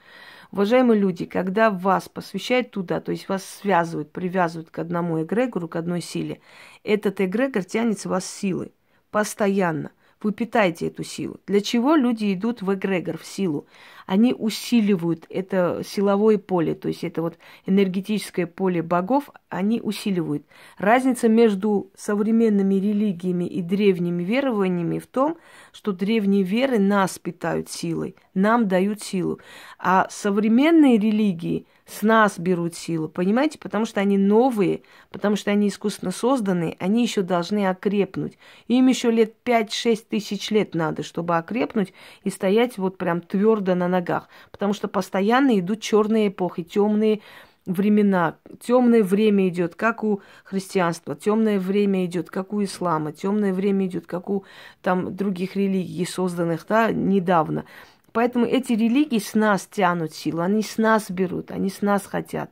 [0.51, 5.77] Уважаемые люди, когда вас посвящают туда, то есть вас связывают, привязывают к одному эгрегору, к
[5.77, 6.41] одной силе,
[6.84, 8.71] этот эгрегор тянет с вас силой
[9.13, 9.91] постоянно.
[10.21, 11.39] Вы питаете эту силу.
[11.47, 13.67] Для чего люди идут в эгрегор, в силу?
[14.05, 20.45] Они усиливают это силовое поле, то есть это вот энергетическое поле богов, они усиливают.
[20.77, 25.38] Разница между современными религиями и древними верованиями в том,
[25.71, 29.39] что древние веры нас питают силой, нам дают силу.
[29.78, 33.59] А современные религии– с нас берут силу, понимаете?
[33.59, 38.38] Потому что они новые, потому что они искусственно созданы, они еще должны окрепнуть.
[38.67, 43.88] Им еще лет 5-6 тысяч лет надо, чтобы окрепнуть и стоять вот прям твердо на
[43.93, 44.29] ногах.
[44.51, 47.21] Потому что постоянно идут черные эпохи, темные
[47.65, 48.35] времена.
[48.59, 54.05] Темное время идет, как у христианства, темное время идет, как у ислама, темное время идет,
[54.05, 54.43] как у
[54.81, 57.65] там других религий, созданных да, недавно.
[58.11, 62.51] Поэтому эти религии с нас тянут силу, они с нас берут, они с нас хотят.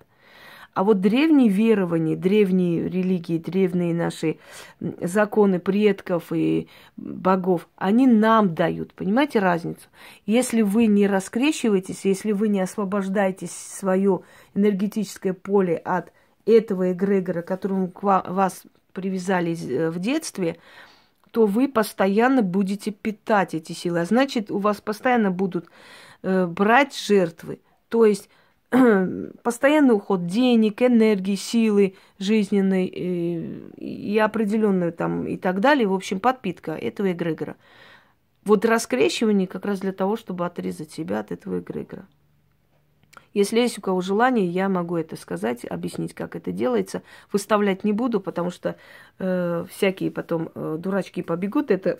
[0.74, 4.38] А вот древние верования, древние религии, древние наши
[4.80, 8.93] законы предков и богов, они нам дают.
[8.93, 9.89] Понимаете разницу?
[10.26, 14.22] Если вы не раскрещиваетесь, если вы не освобождаете свое
[14.55, 16.13] энергетическое поле от
[16.45, 18.63] этого эгрегора, которому вас
[18.93, 20.57] привязали э, в детстве,
[21.32, 24.01] то вы постоянно будете питать эти силы.
[24.01, 25.67] А значит, у вас постоянно будут
[26.24, 27.59] э, брать жертвы.
[27.89, 28.30] То есть
[29.43, 36.22] постоянный уход денег, энергии, силы жизненной и, и определенную там и так далее, в общем,
[36.22, 37.57] подпитка этого эгрегора.
[38.45, 42.07] Вот раскрещивание как раз для того, чтобы отрезать себя от этого эгрегора.
[43.34, 47.01] Если есть у кого желание, я могу это сказать, объяснить, как это делается.
[47.32, 48.78] Выставлять не буду, потому что
[49.19, 51.99] э, всякие потом э, дурачки побегут это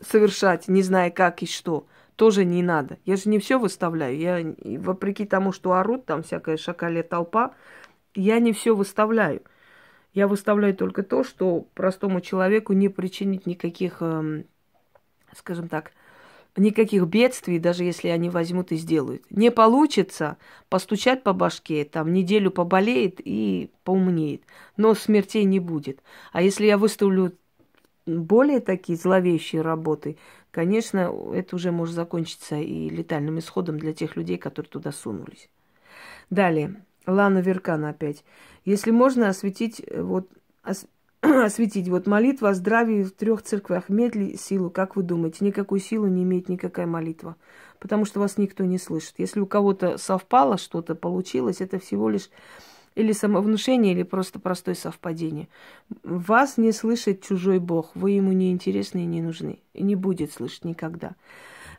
[0.00, 1.86] совершать, не зная как и что
[2.16, 2.98] тоже не надо.
[3.04, 4.16] Я же не все выставляю.
[4.16, 7.54] Я, вопреки тому, что орут, там всякая шакалия толпа,
[8.14, 9.42] я не все выставляю.
[10.12, 14.44] Я выставляю только то, что простому человеку не причинит никаких, эм,
[15.34, 15.90] скажем так,
[16.56, 19.24] никаких бедствий, даже если они возьмут и сделают.
[19.30, 20.36] Не получится
[20.68, 24.42] постучать по башке, там неделю поболеет и поумнеет,
[24.76, 26.00] но смертей не будет.
[26.32, 27.32] А если я выставлю
[28.06, 30.16] более такие зловещие работы,
[30.54, 35.50] конечно, это уже может закончиться и летальным исходом для тех людей, которые туда сунулись.
[36.30, 38.24] Далее, Лана Веркана опять.
[38.64, 40.30] Если можно осветить, э, вот,
[40.64, 40.86] ос,
[41.20, 45.44] осветить, вот молитва о здравии в трех церквях имеет ли силу, как вы думаете?
[45.44, 47.34] Никакую силу не имеет никакая молитва,
[47.80, 49.14] потому что вас никто не слышит.
[49.18, 52.30] Если у кого-то совпало что-то, получилось, это всего лишь
[52.94, 55.48] или самовнушение, или просто простое совпадение.
[56.02, 60.32] Вас не слышит чужой Бог, вы ему не интересны и не нужны, и не будет
[60.32, 61.14] слышать никогда.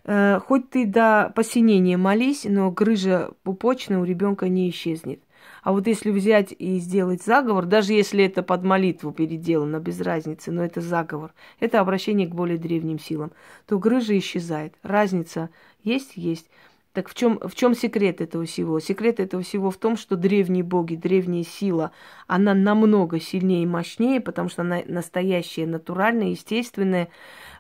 [0.04, 5.20] Э, хоть ты до посинения молись, но грыжа пупочная у ребенка не исчезнет.
[5.64, 10.52] А вот если взять и сделать заговор, даже если это под молитву переделано, без разницы,
[10.52, 13.32] но это заговор, это обращение к более древним силам,
[13.66, 14.76] то грыжа исчезает.
[14.84, 15.50] Разница
[15.84, 16.18] есть?
[16.18, 16.50] Есть.
[16.96, 18.80] Так в чем, в чем секрет этого всего?
[18.80, 21.92] Секрет этого всего в том, что древние боги, древняя сила,
[22.26, 27.10] она намного сильнее и мощнее, потому что она настоящая, натуральная, естественная,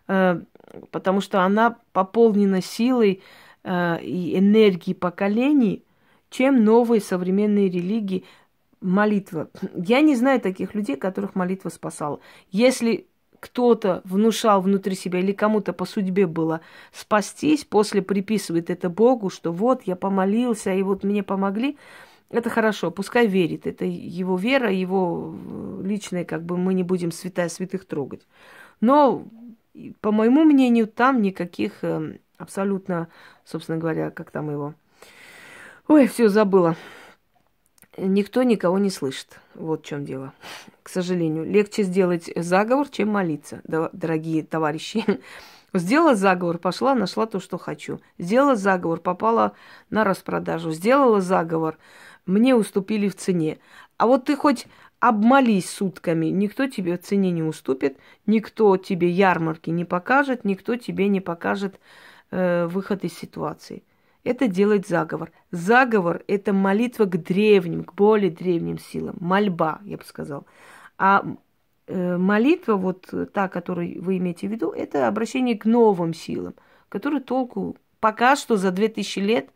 [0.07, 0.41] э,
[0.89, 3.21] потому что она пополнена силой
[3.65, 5.83] э, и энергией поколений,
[6.29, 8.23] чем новые современные религии
[8.79, 9.49] молитва.
[9.75, 12.21] Я не знаю таких людей, которых молитва спасала.
[12.51, 13.07] Если
[13.45, 19.51] кто-то внушал внутри себя или кому-то по судьбе было спастись, после приписывает это Богу, что
[19.51, 21.77] вот я помолился, и вот мне помогли,
[22.31, 23.67] это хорошо, пускай верит.
[23.67, 28.21] Это его вера, его э, личная, как бы мы не будем святая святых трогать.
[28.81, 29.27] Но,
[30.01, 33.09] по моему мнению, там никаких э, абсолютно,
[33.43, 34.73] собственно говоря, как там его...
[35.87, 36.75] Ой, все забыла
[37.97, 39.39] никто никого не слышит.
[39.53, 40.33] Вот в чем дело.
[40.83, 45.03] К сожалению, легче сделать заговор, чем молиться, дорогие товарищи.
[45.73, 47.99] Сделала заговор, пошла, нашла то, что хочу.
[48.17, 49.53] Сделала заговор, попала
[49.89, 50.71] на распродажу.
[50.71, 51.77] Сделала заговор,
[52.25, 53.57] мне уступили в цене.
[53.97, 54.67] А вот ты хоть
[55.01, 61.09] обмолись сутками, никто тебе в цене не уступит, никто тебе ярмарки не покажет, никто тебе
[61.09, 61.79] не покажет
[62.31, 63.83] э, выход из ситуации
[64.26, 65.32] это делает заговор.
[65.51, 70.45] Заговор– это молитва к древним, к более древним силам, мольба, я бы сказал.
[70.97, 71.23] А
[71.88, 76.55] э, молитва, вот та, которую вы имеете в виду, это обращение к новым силам,
[76.89, 79.49] которые толку пока что за 2000 лет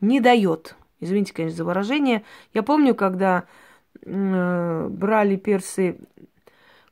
[0.00, 0.74] не дает.
[1.00, 2.24] Извините, конечно, за выражение.
[2.54, 3.44] Я помню, когда
[4.00, 5.98] э, брали персы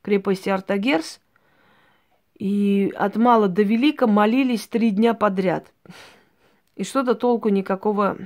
[0.03, 1.19] крепости Артагерс,
[2.37, 5.71] и от мала до велика молились три дня подряд.
[6.81, 8.17] И что-то толку никакого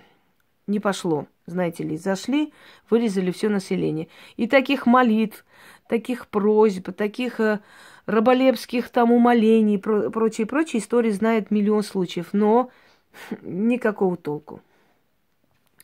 [0.66, 1.28] не пошло.
[1.46, 2.54] Знаете ли, зашли,
[2.90, 4.08] вырезали все население.
[4.38, 5.44] И таких молитв,
[5.90, 7.60] таких просьб, таких э,
[8.06, 12.72] раболепских там умолений, про, прочие, прочие истории знает миллион случаев, но
[13.42, 14.62] никакого толку.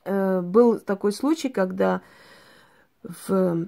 [0.06, 2.02] Э, был такой случай, когда
[3.04, 3.68] в,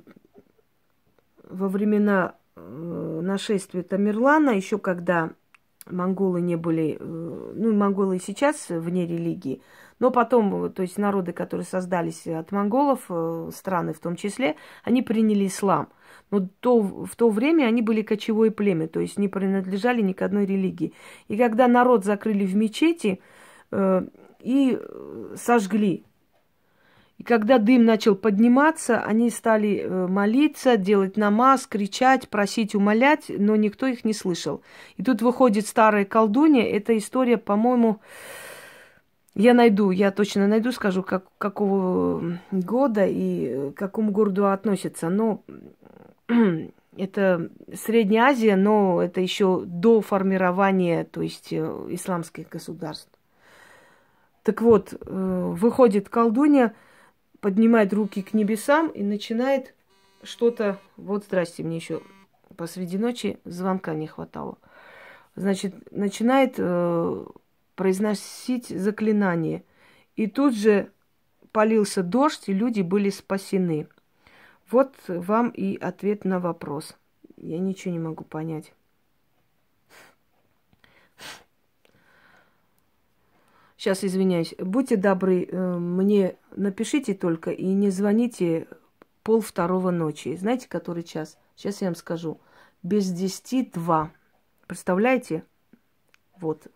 [1.44, 5.32] во времена э, нашествия Тамерлана, еще когда
[5.90, 9.62] монголы не были, э, ну, монголы сейчас вне религии,
[10.00, 15.02] но потом, то есть народы, которые создались от монголов, э, страны в том числе, они
[15.02, 15.90] приняли ислам.
[16.32, 20.22] Но то, в то время они были кочевое племя, то есть не принадлежали ни к
[20.22, 20.94] одной религии.
[21.28, 23.20] И когда народ закрыли в мечети
[23.72, 24.02] э,
[24.40, 24.80] и
[25.36, 26.06] сожгли,
[27.24, 33.56] И когда дым начал подниматься, они стали э, молиться, делать намаз, кричать, просить, умолять, но
[33.56, 34.62] никто их не слышал.
[34.98, 36.64] И тут выходит старая колдунья.
[36.66, 38.02] Эта история, по-моему,
[39.36, 45.08] я найду, я точно найду, скажу, как, какого года и э, к какому городу относится.
[45.08, 45.44] Но
[46.98, 53.18] это Средняя Азия, но это еще до формирования, то есть э, исламских государств.
[54.44, 56.74] Так вот, э, выходит колдунья,
[57.44, 59.76] поднимает руки к небесам и начинает
[60.24, 60.80] что-то...
[60.96, 62.02] Вот, здрасте, мне еще
[62.56, 64.58] посреди ночи звонка не хватало.
[65.36, 66.56] Значит, начинает
[67.76, 69.66] произносить заклинание.
[70.16, 70.90] И тут же
[71.52, 73.88] полился дождь, и люди были спасены.
[74.72, 76.96] Вот вам и ответ на вопрос.
[77.36, 78.72] Я ничего не могу понять.
[83.84, 84.56] Сейчас извиняюсь.
[84.60, 88.66] Будьте добры, э, мне напишите только и не звоните
[89.24, 90.38] пол второго ночи.
[90.38, 91.38] Знаете, который час?
[91.58, 92.40] Сейчас я вам скажу.
[92.82, 94.10] Без десяти два.
[94.68, 95.44] Представляете?
[96.40, 96.68] Вот,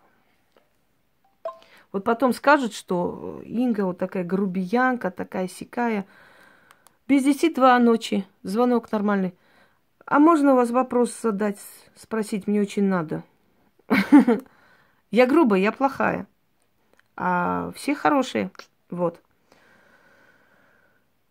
[1.94, 6.06] вот потом скажут, что Инга вот такая грубиянка, такая сикая.
[7.08, 9.34] Без десяти два ночи, звонок нормальный.
[10.06, 11.60] А можно у вас вопрос задать,
[11.96, 13.24] спросить, мне очень надо.
[15.10, 16.28] Я грубая, я плохая.
[17.18, 18.52] А все хорошие.
[18.92, 19.20] Вот.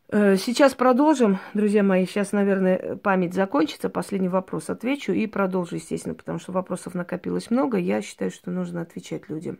[0.08, 2.06] Э, сейчас продолжим, друзья мои.
[2.06, 3.88] Сейчас, наверное, память закончится.
[3.88, 7.78] Последний вопрос отвечу и продолжу, естественно, потому что вопросов накопилось много.
[7.78, 9.58] Я считаю, что нужно отвечать людям.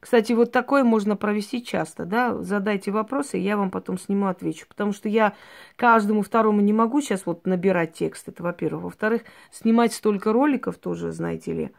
[0.00, 4.66] Кстати, вот такое можно провести часто, да, задайте вопросы, я вам потом сниму, отвечу.
[4.68, 5.34] Потому что я
[5.76, 8.84] каждому второму не могу сейчас вот набирать текст, это во-первых.
[8.84, 11.70] Во-вторых, снимать столько роликов тоже, знаете ли,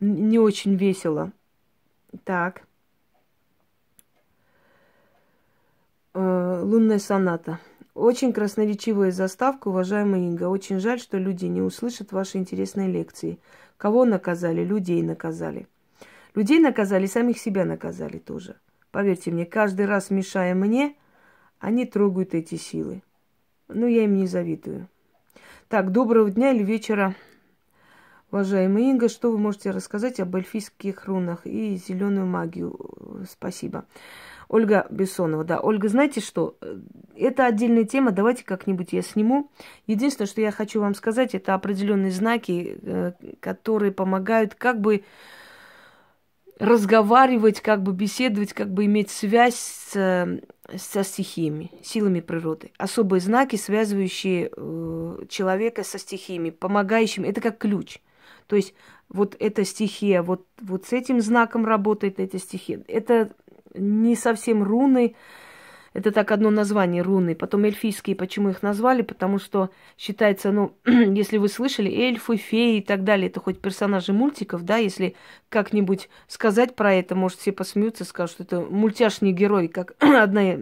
[0.00, 1.32] не очень весело.
[2.22, 2.66] Так.
[6.14, 7.58] Э, лунная соната.
[7.94, 10.48] Очень красноречивая заставка, уважаемая Инга.
[10.48, 13.38] Очень жаль, что люди не услышат ваши интересные лекции.
[13.76, 14.64] Кого наказали?
[14.64, 15.66] Людей наказали.
[16.34, 18.56] Людей наказали, самих себя наказали тоже.
[18.90, 20.96] Поверьте мне, каждый раз мешая мне,
[21.60, 23.02] они трогают эти силы.
[23.68, 24.88] Ну, я им не завидую.
[25.68, 27.14] Так, доброго дня или вечера,
[28.34, 29.08] уважаемый Инга.
[29.08, 32.76] Что вы можете рассказать об эльфийских рунах и зеленую магию?
[33.30, 33.84] Спасибо.
[34.48, 35.60] Ольга Бессонова, да.
[35.60, 36.58] Ольга, знаете что?
[37.16, 39.52] Это отдельная тема, давайте как-нибудь я сниму.
[39.86, 45.04] Единственное, что я хочу вам сказать, это определенные знаки, э, которые помогают как бы
[46.58, 50.40] разговаривать, как бы беседовать, как бы иметь связь с,
[50.76, 52.72] со стихиями, силами природы.
[52.78, 57.28] Особые знаки, связывающие э, человека со стихиями, помогающими.
[57.28, 58.00] Это как ключ.
[58.46, 58.74] То есть
[59.08, 62.82] вот эта стихия, вот, вот с этим знаком работает эта стихия.
[62.88, 63.30] Это
[63.74, 65.14] не совсем руны,
[65.94, 67.36] это так одно название руны.
[67.36, 69.02] Потом эльфийские, почему их назвали?
[69.02, 74.12] Потому что считается, ну, если вы слышали, эльфы, феи и так далее, это хоть персонажи
[74.12, 75.14] мультиков, да, если
[75.48, 80.56] как-нибудь сказать про это, может, все посмеются, скажут, что это мультяшный герой, как одна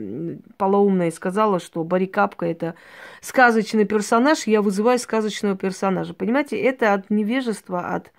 [0.58, 2.74] полоумная сказала, что Барикапка это
[3.22, 6.12] сказочный персонаж, я вызываю сказочного персонажа.
[6.12, 8.12] Понимаете, это от невежества, от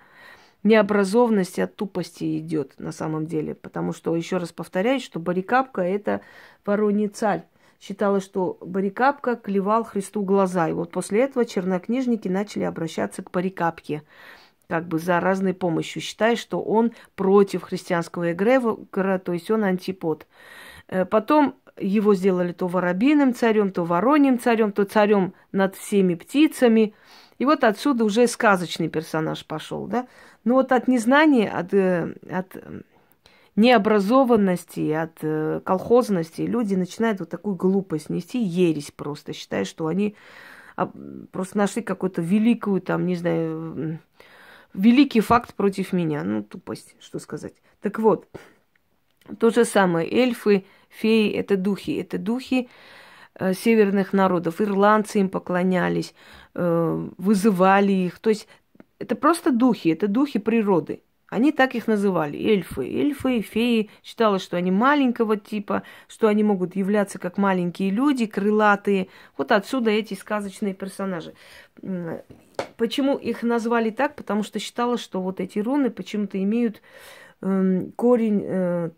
[0.64, 3.54] необразованности, от тупости идет на самом деле.
[3.54, 6.22] Потому что, еще раз повторяю, что Барикапка– это
[6.66, 7.44] вороний царь.
[7.80, 10.68] Считалось, что Барикапка клевал Христу глаза.
[10.68, 14.02] И вот после этого чернокнижники начали обращаться к Барикапке
[14.68, 20.26] как бы за разной помощью, считая, что он против христианского эгрегора, то есть он антипод.
[20.88, 26.94] Э, потом его сделали то воробиным царем, то вороньим царем, то царем над всеми птицами.
[27.38, 30.06] И вот отсюда уже сказочный персонаж пошел, да.
[30.44, 32.56] Но вот от незнания, от, э, от
[33.56, 40.16] необразованности, от э, колхозности люди начинают вот такую глупость нести, ересь просто, считая, что они
[40.76, 40.90] а,
[41.32, 44.00] просто нашли какую-то великую, там, не знаю,
[44.74, 46.24] великий факт против меня.
[46.24, 47.54] Ну, тупость, что сказать.
[47.80, 48.28] Так вот,
[49.38, 50.10] то же самое.
[50.12, 51.92] Эльфы, феи– это духи.
[51.92, 52.68] Это духи э,
[53.38, 54.60] северных народов.
[54.60, 56.14] Ирландцы им поклонялись,
[56.54, 58.18] э, вызывали их.
[58.18, 58.48] То есть
[58.98, 61.02] это просто духи, это духи природы.
[61.34, 62.84] Они так их называли, эльфы.
[62.84, 63.90] Эльфы, феи.
[64.04, 69.08] Считалось, что они маленького типа, что они могут являться как маленькие люди, крылатые.
[69.36, 71.34] Вот отсюда эти сказочные персонажи.
[72.76, 74.14] Почему их назвали так?
[74.14, 76.82] Потому что считалось, что вот эти руны почему-то имеют
[77.40, 78.90] э, корень э,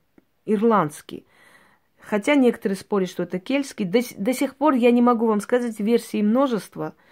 [0.45, 1.27] ирландский.
[2.09, 3.85] Хотя некоторые спорят, что это кельтский.
[3.85, 6.95] До, до сих пор я не могу вам сказать версии множества–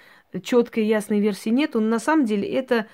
[0.42, 2.86] четкой ясной версии нет, но на самом деле это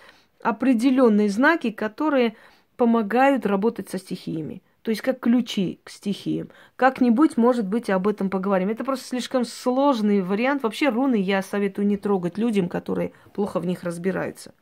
[0.42, 2.36] определенные знаки, которые
[2.76, 4.62] помогают работать со стихиями.
[4.82, 6.48] То есть как ключи к стихиям.
[6.76, 8.70] Как-нибудь, может быть, об этом поговорим.
[8.70, 10.62] Это просто слишком сложный вариант.
[10.62, 14.54] Вообще руны я советую не трогать людям, которые плохо в них разбираются.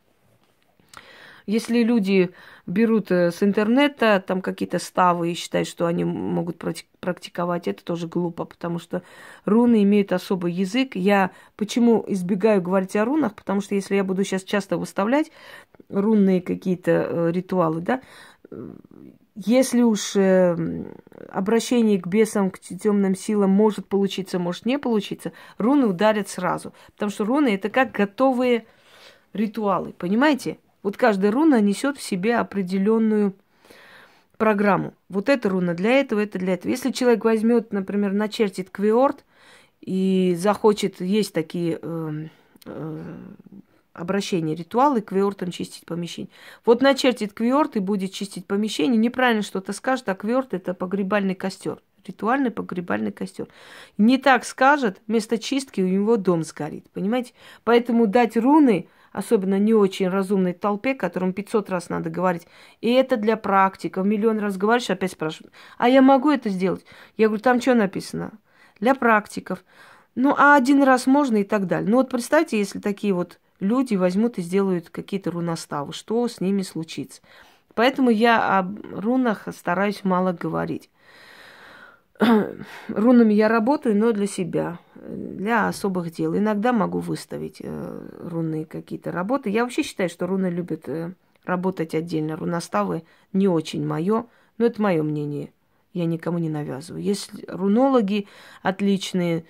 [1.49, 2.35] Если люди
[2.67, 6.63] берут э, с интернета там какие-то ставы и считают, что они могут
[7.01, 9.03] практиковать, это тоже глупо, потому что
[9.47, 10.95] руны имеют особый язык.
[10.95, 13.35] Я почему избегаю говорить о рунах?
[13.35, 15.33] Потому что если я буду сейчас часто выставлять
[15.89, 18.03] рунные какие-то э, ритуалы, да,
[19.35, 20.55] если уж э,
[21.31, 26.75] обращение к бесам, к темным силам может получиться, может не получиться, руны ударят сразу.
[26.93, 28.67] Потому что руны это как готовые
[29.33, 30.59] ритуалы, понимаете?
[30.83, 33.35] Вот каждая руна несет в себе определенную
[34.37, 34.95] программу.
[35.09, 36.70] Вот эта руна для этого, это для этого.
[36.70, 39.24] Если человек возьмет, например, начертит квиорд
[39.81, 42.26] и захочет, есть такие э,
[42.66, 43.16] э,
[43.93, 46.31] обращения, ритуалы, квиортом чистить помещение.
[46.64, 51.81] Вот начертит квиорт и будет чистить помещение, неправильно что-то скажет, а квиорт это погребальный костер
[52.09, 53.49] ритуальный погребальный костер.
[53.97, 57.33] Не так скажет, вместо чистки у него дом сгорит, понимаете?
[57.64, 58.89] Поэтому дать руны
[59.19, 62.47] особенно не очень разумной толпе, которым 500 раз надо говорить.
[62.81, 64.07] И это для практиков.
[64.07, 66.87] Миллион раз говоришь, опять спрашивают, а я могу это сделать?
[67.16, 68.31] Я говорю, там что написано?
[68.79, 69.64] Для практиков.
[70.14, 71.91] Ну, а один раз можно и так далее.
[71.91, 76.62] Ну, вот представьте, если такие вот люди возьмут и сделают какие-то руноставы, что с ними
[76.62, 77.21] случится?
[77.75, 80.91] Поэтому я об рунах стараюсь мало говорить.
[82.89, 86.37] Рунами я работаю, но для себя, для особых дел.
[86.37, 89.51] Иногда могу выставить э, рунные какие-то работы.
[89.51, 91.12] Я вообще считаю, что руны любят э,
[91.45, 92.37] работать отдельно.
[92.37, 94.27] Руноставы не очень мое,
[94.59, 95.53] но это мое мнение.
[95.93, 97.03] Я никому не навязываю.
[97.03, 98.27] Есть рунологи
[98.62, 99.45] отличные.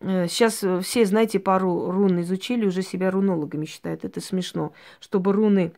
[0.00, 4.04] Э, сейчас все, знаете, пару рун изучили, уже себя рунологами считают.
[4.04, 4.72] Это смешно.
[5.00, 5.72] Чтобы руны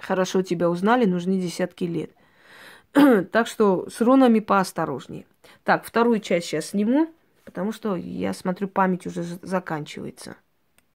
[0.00, 2.12] хорошо тебя узнали, нужны десятки лет.
[3.32, 5.26] так что с рунами поосторожнее.
[5.64, 7.10] Так, вторую часть сейчас сниму,
[7.44, 10.36] потому что я смотрю, память уже заканчивается.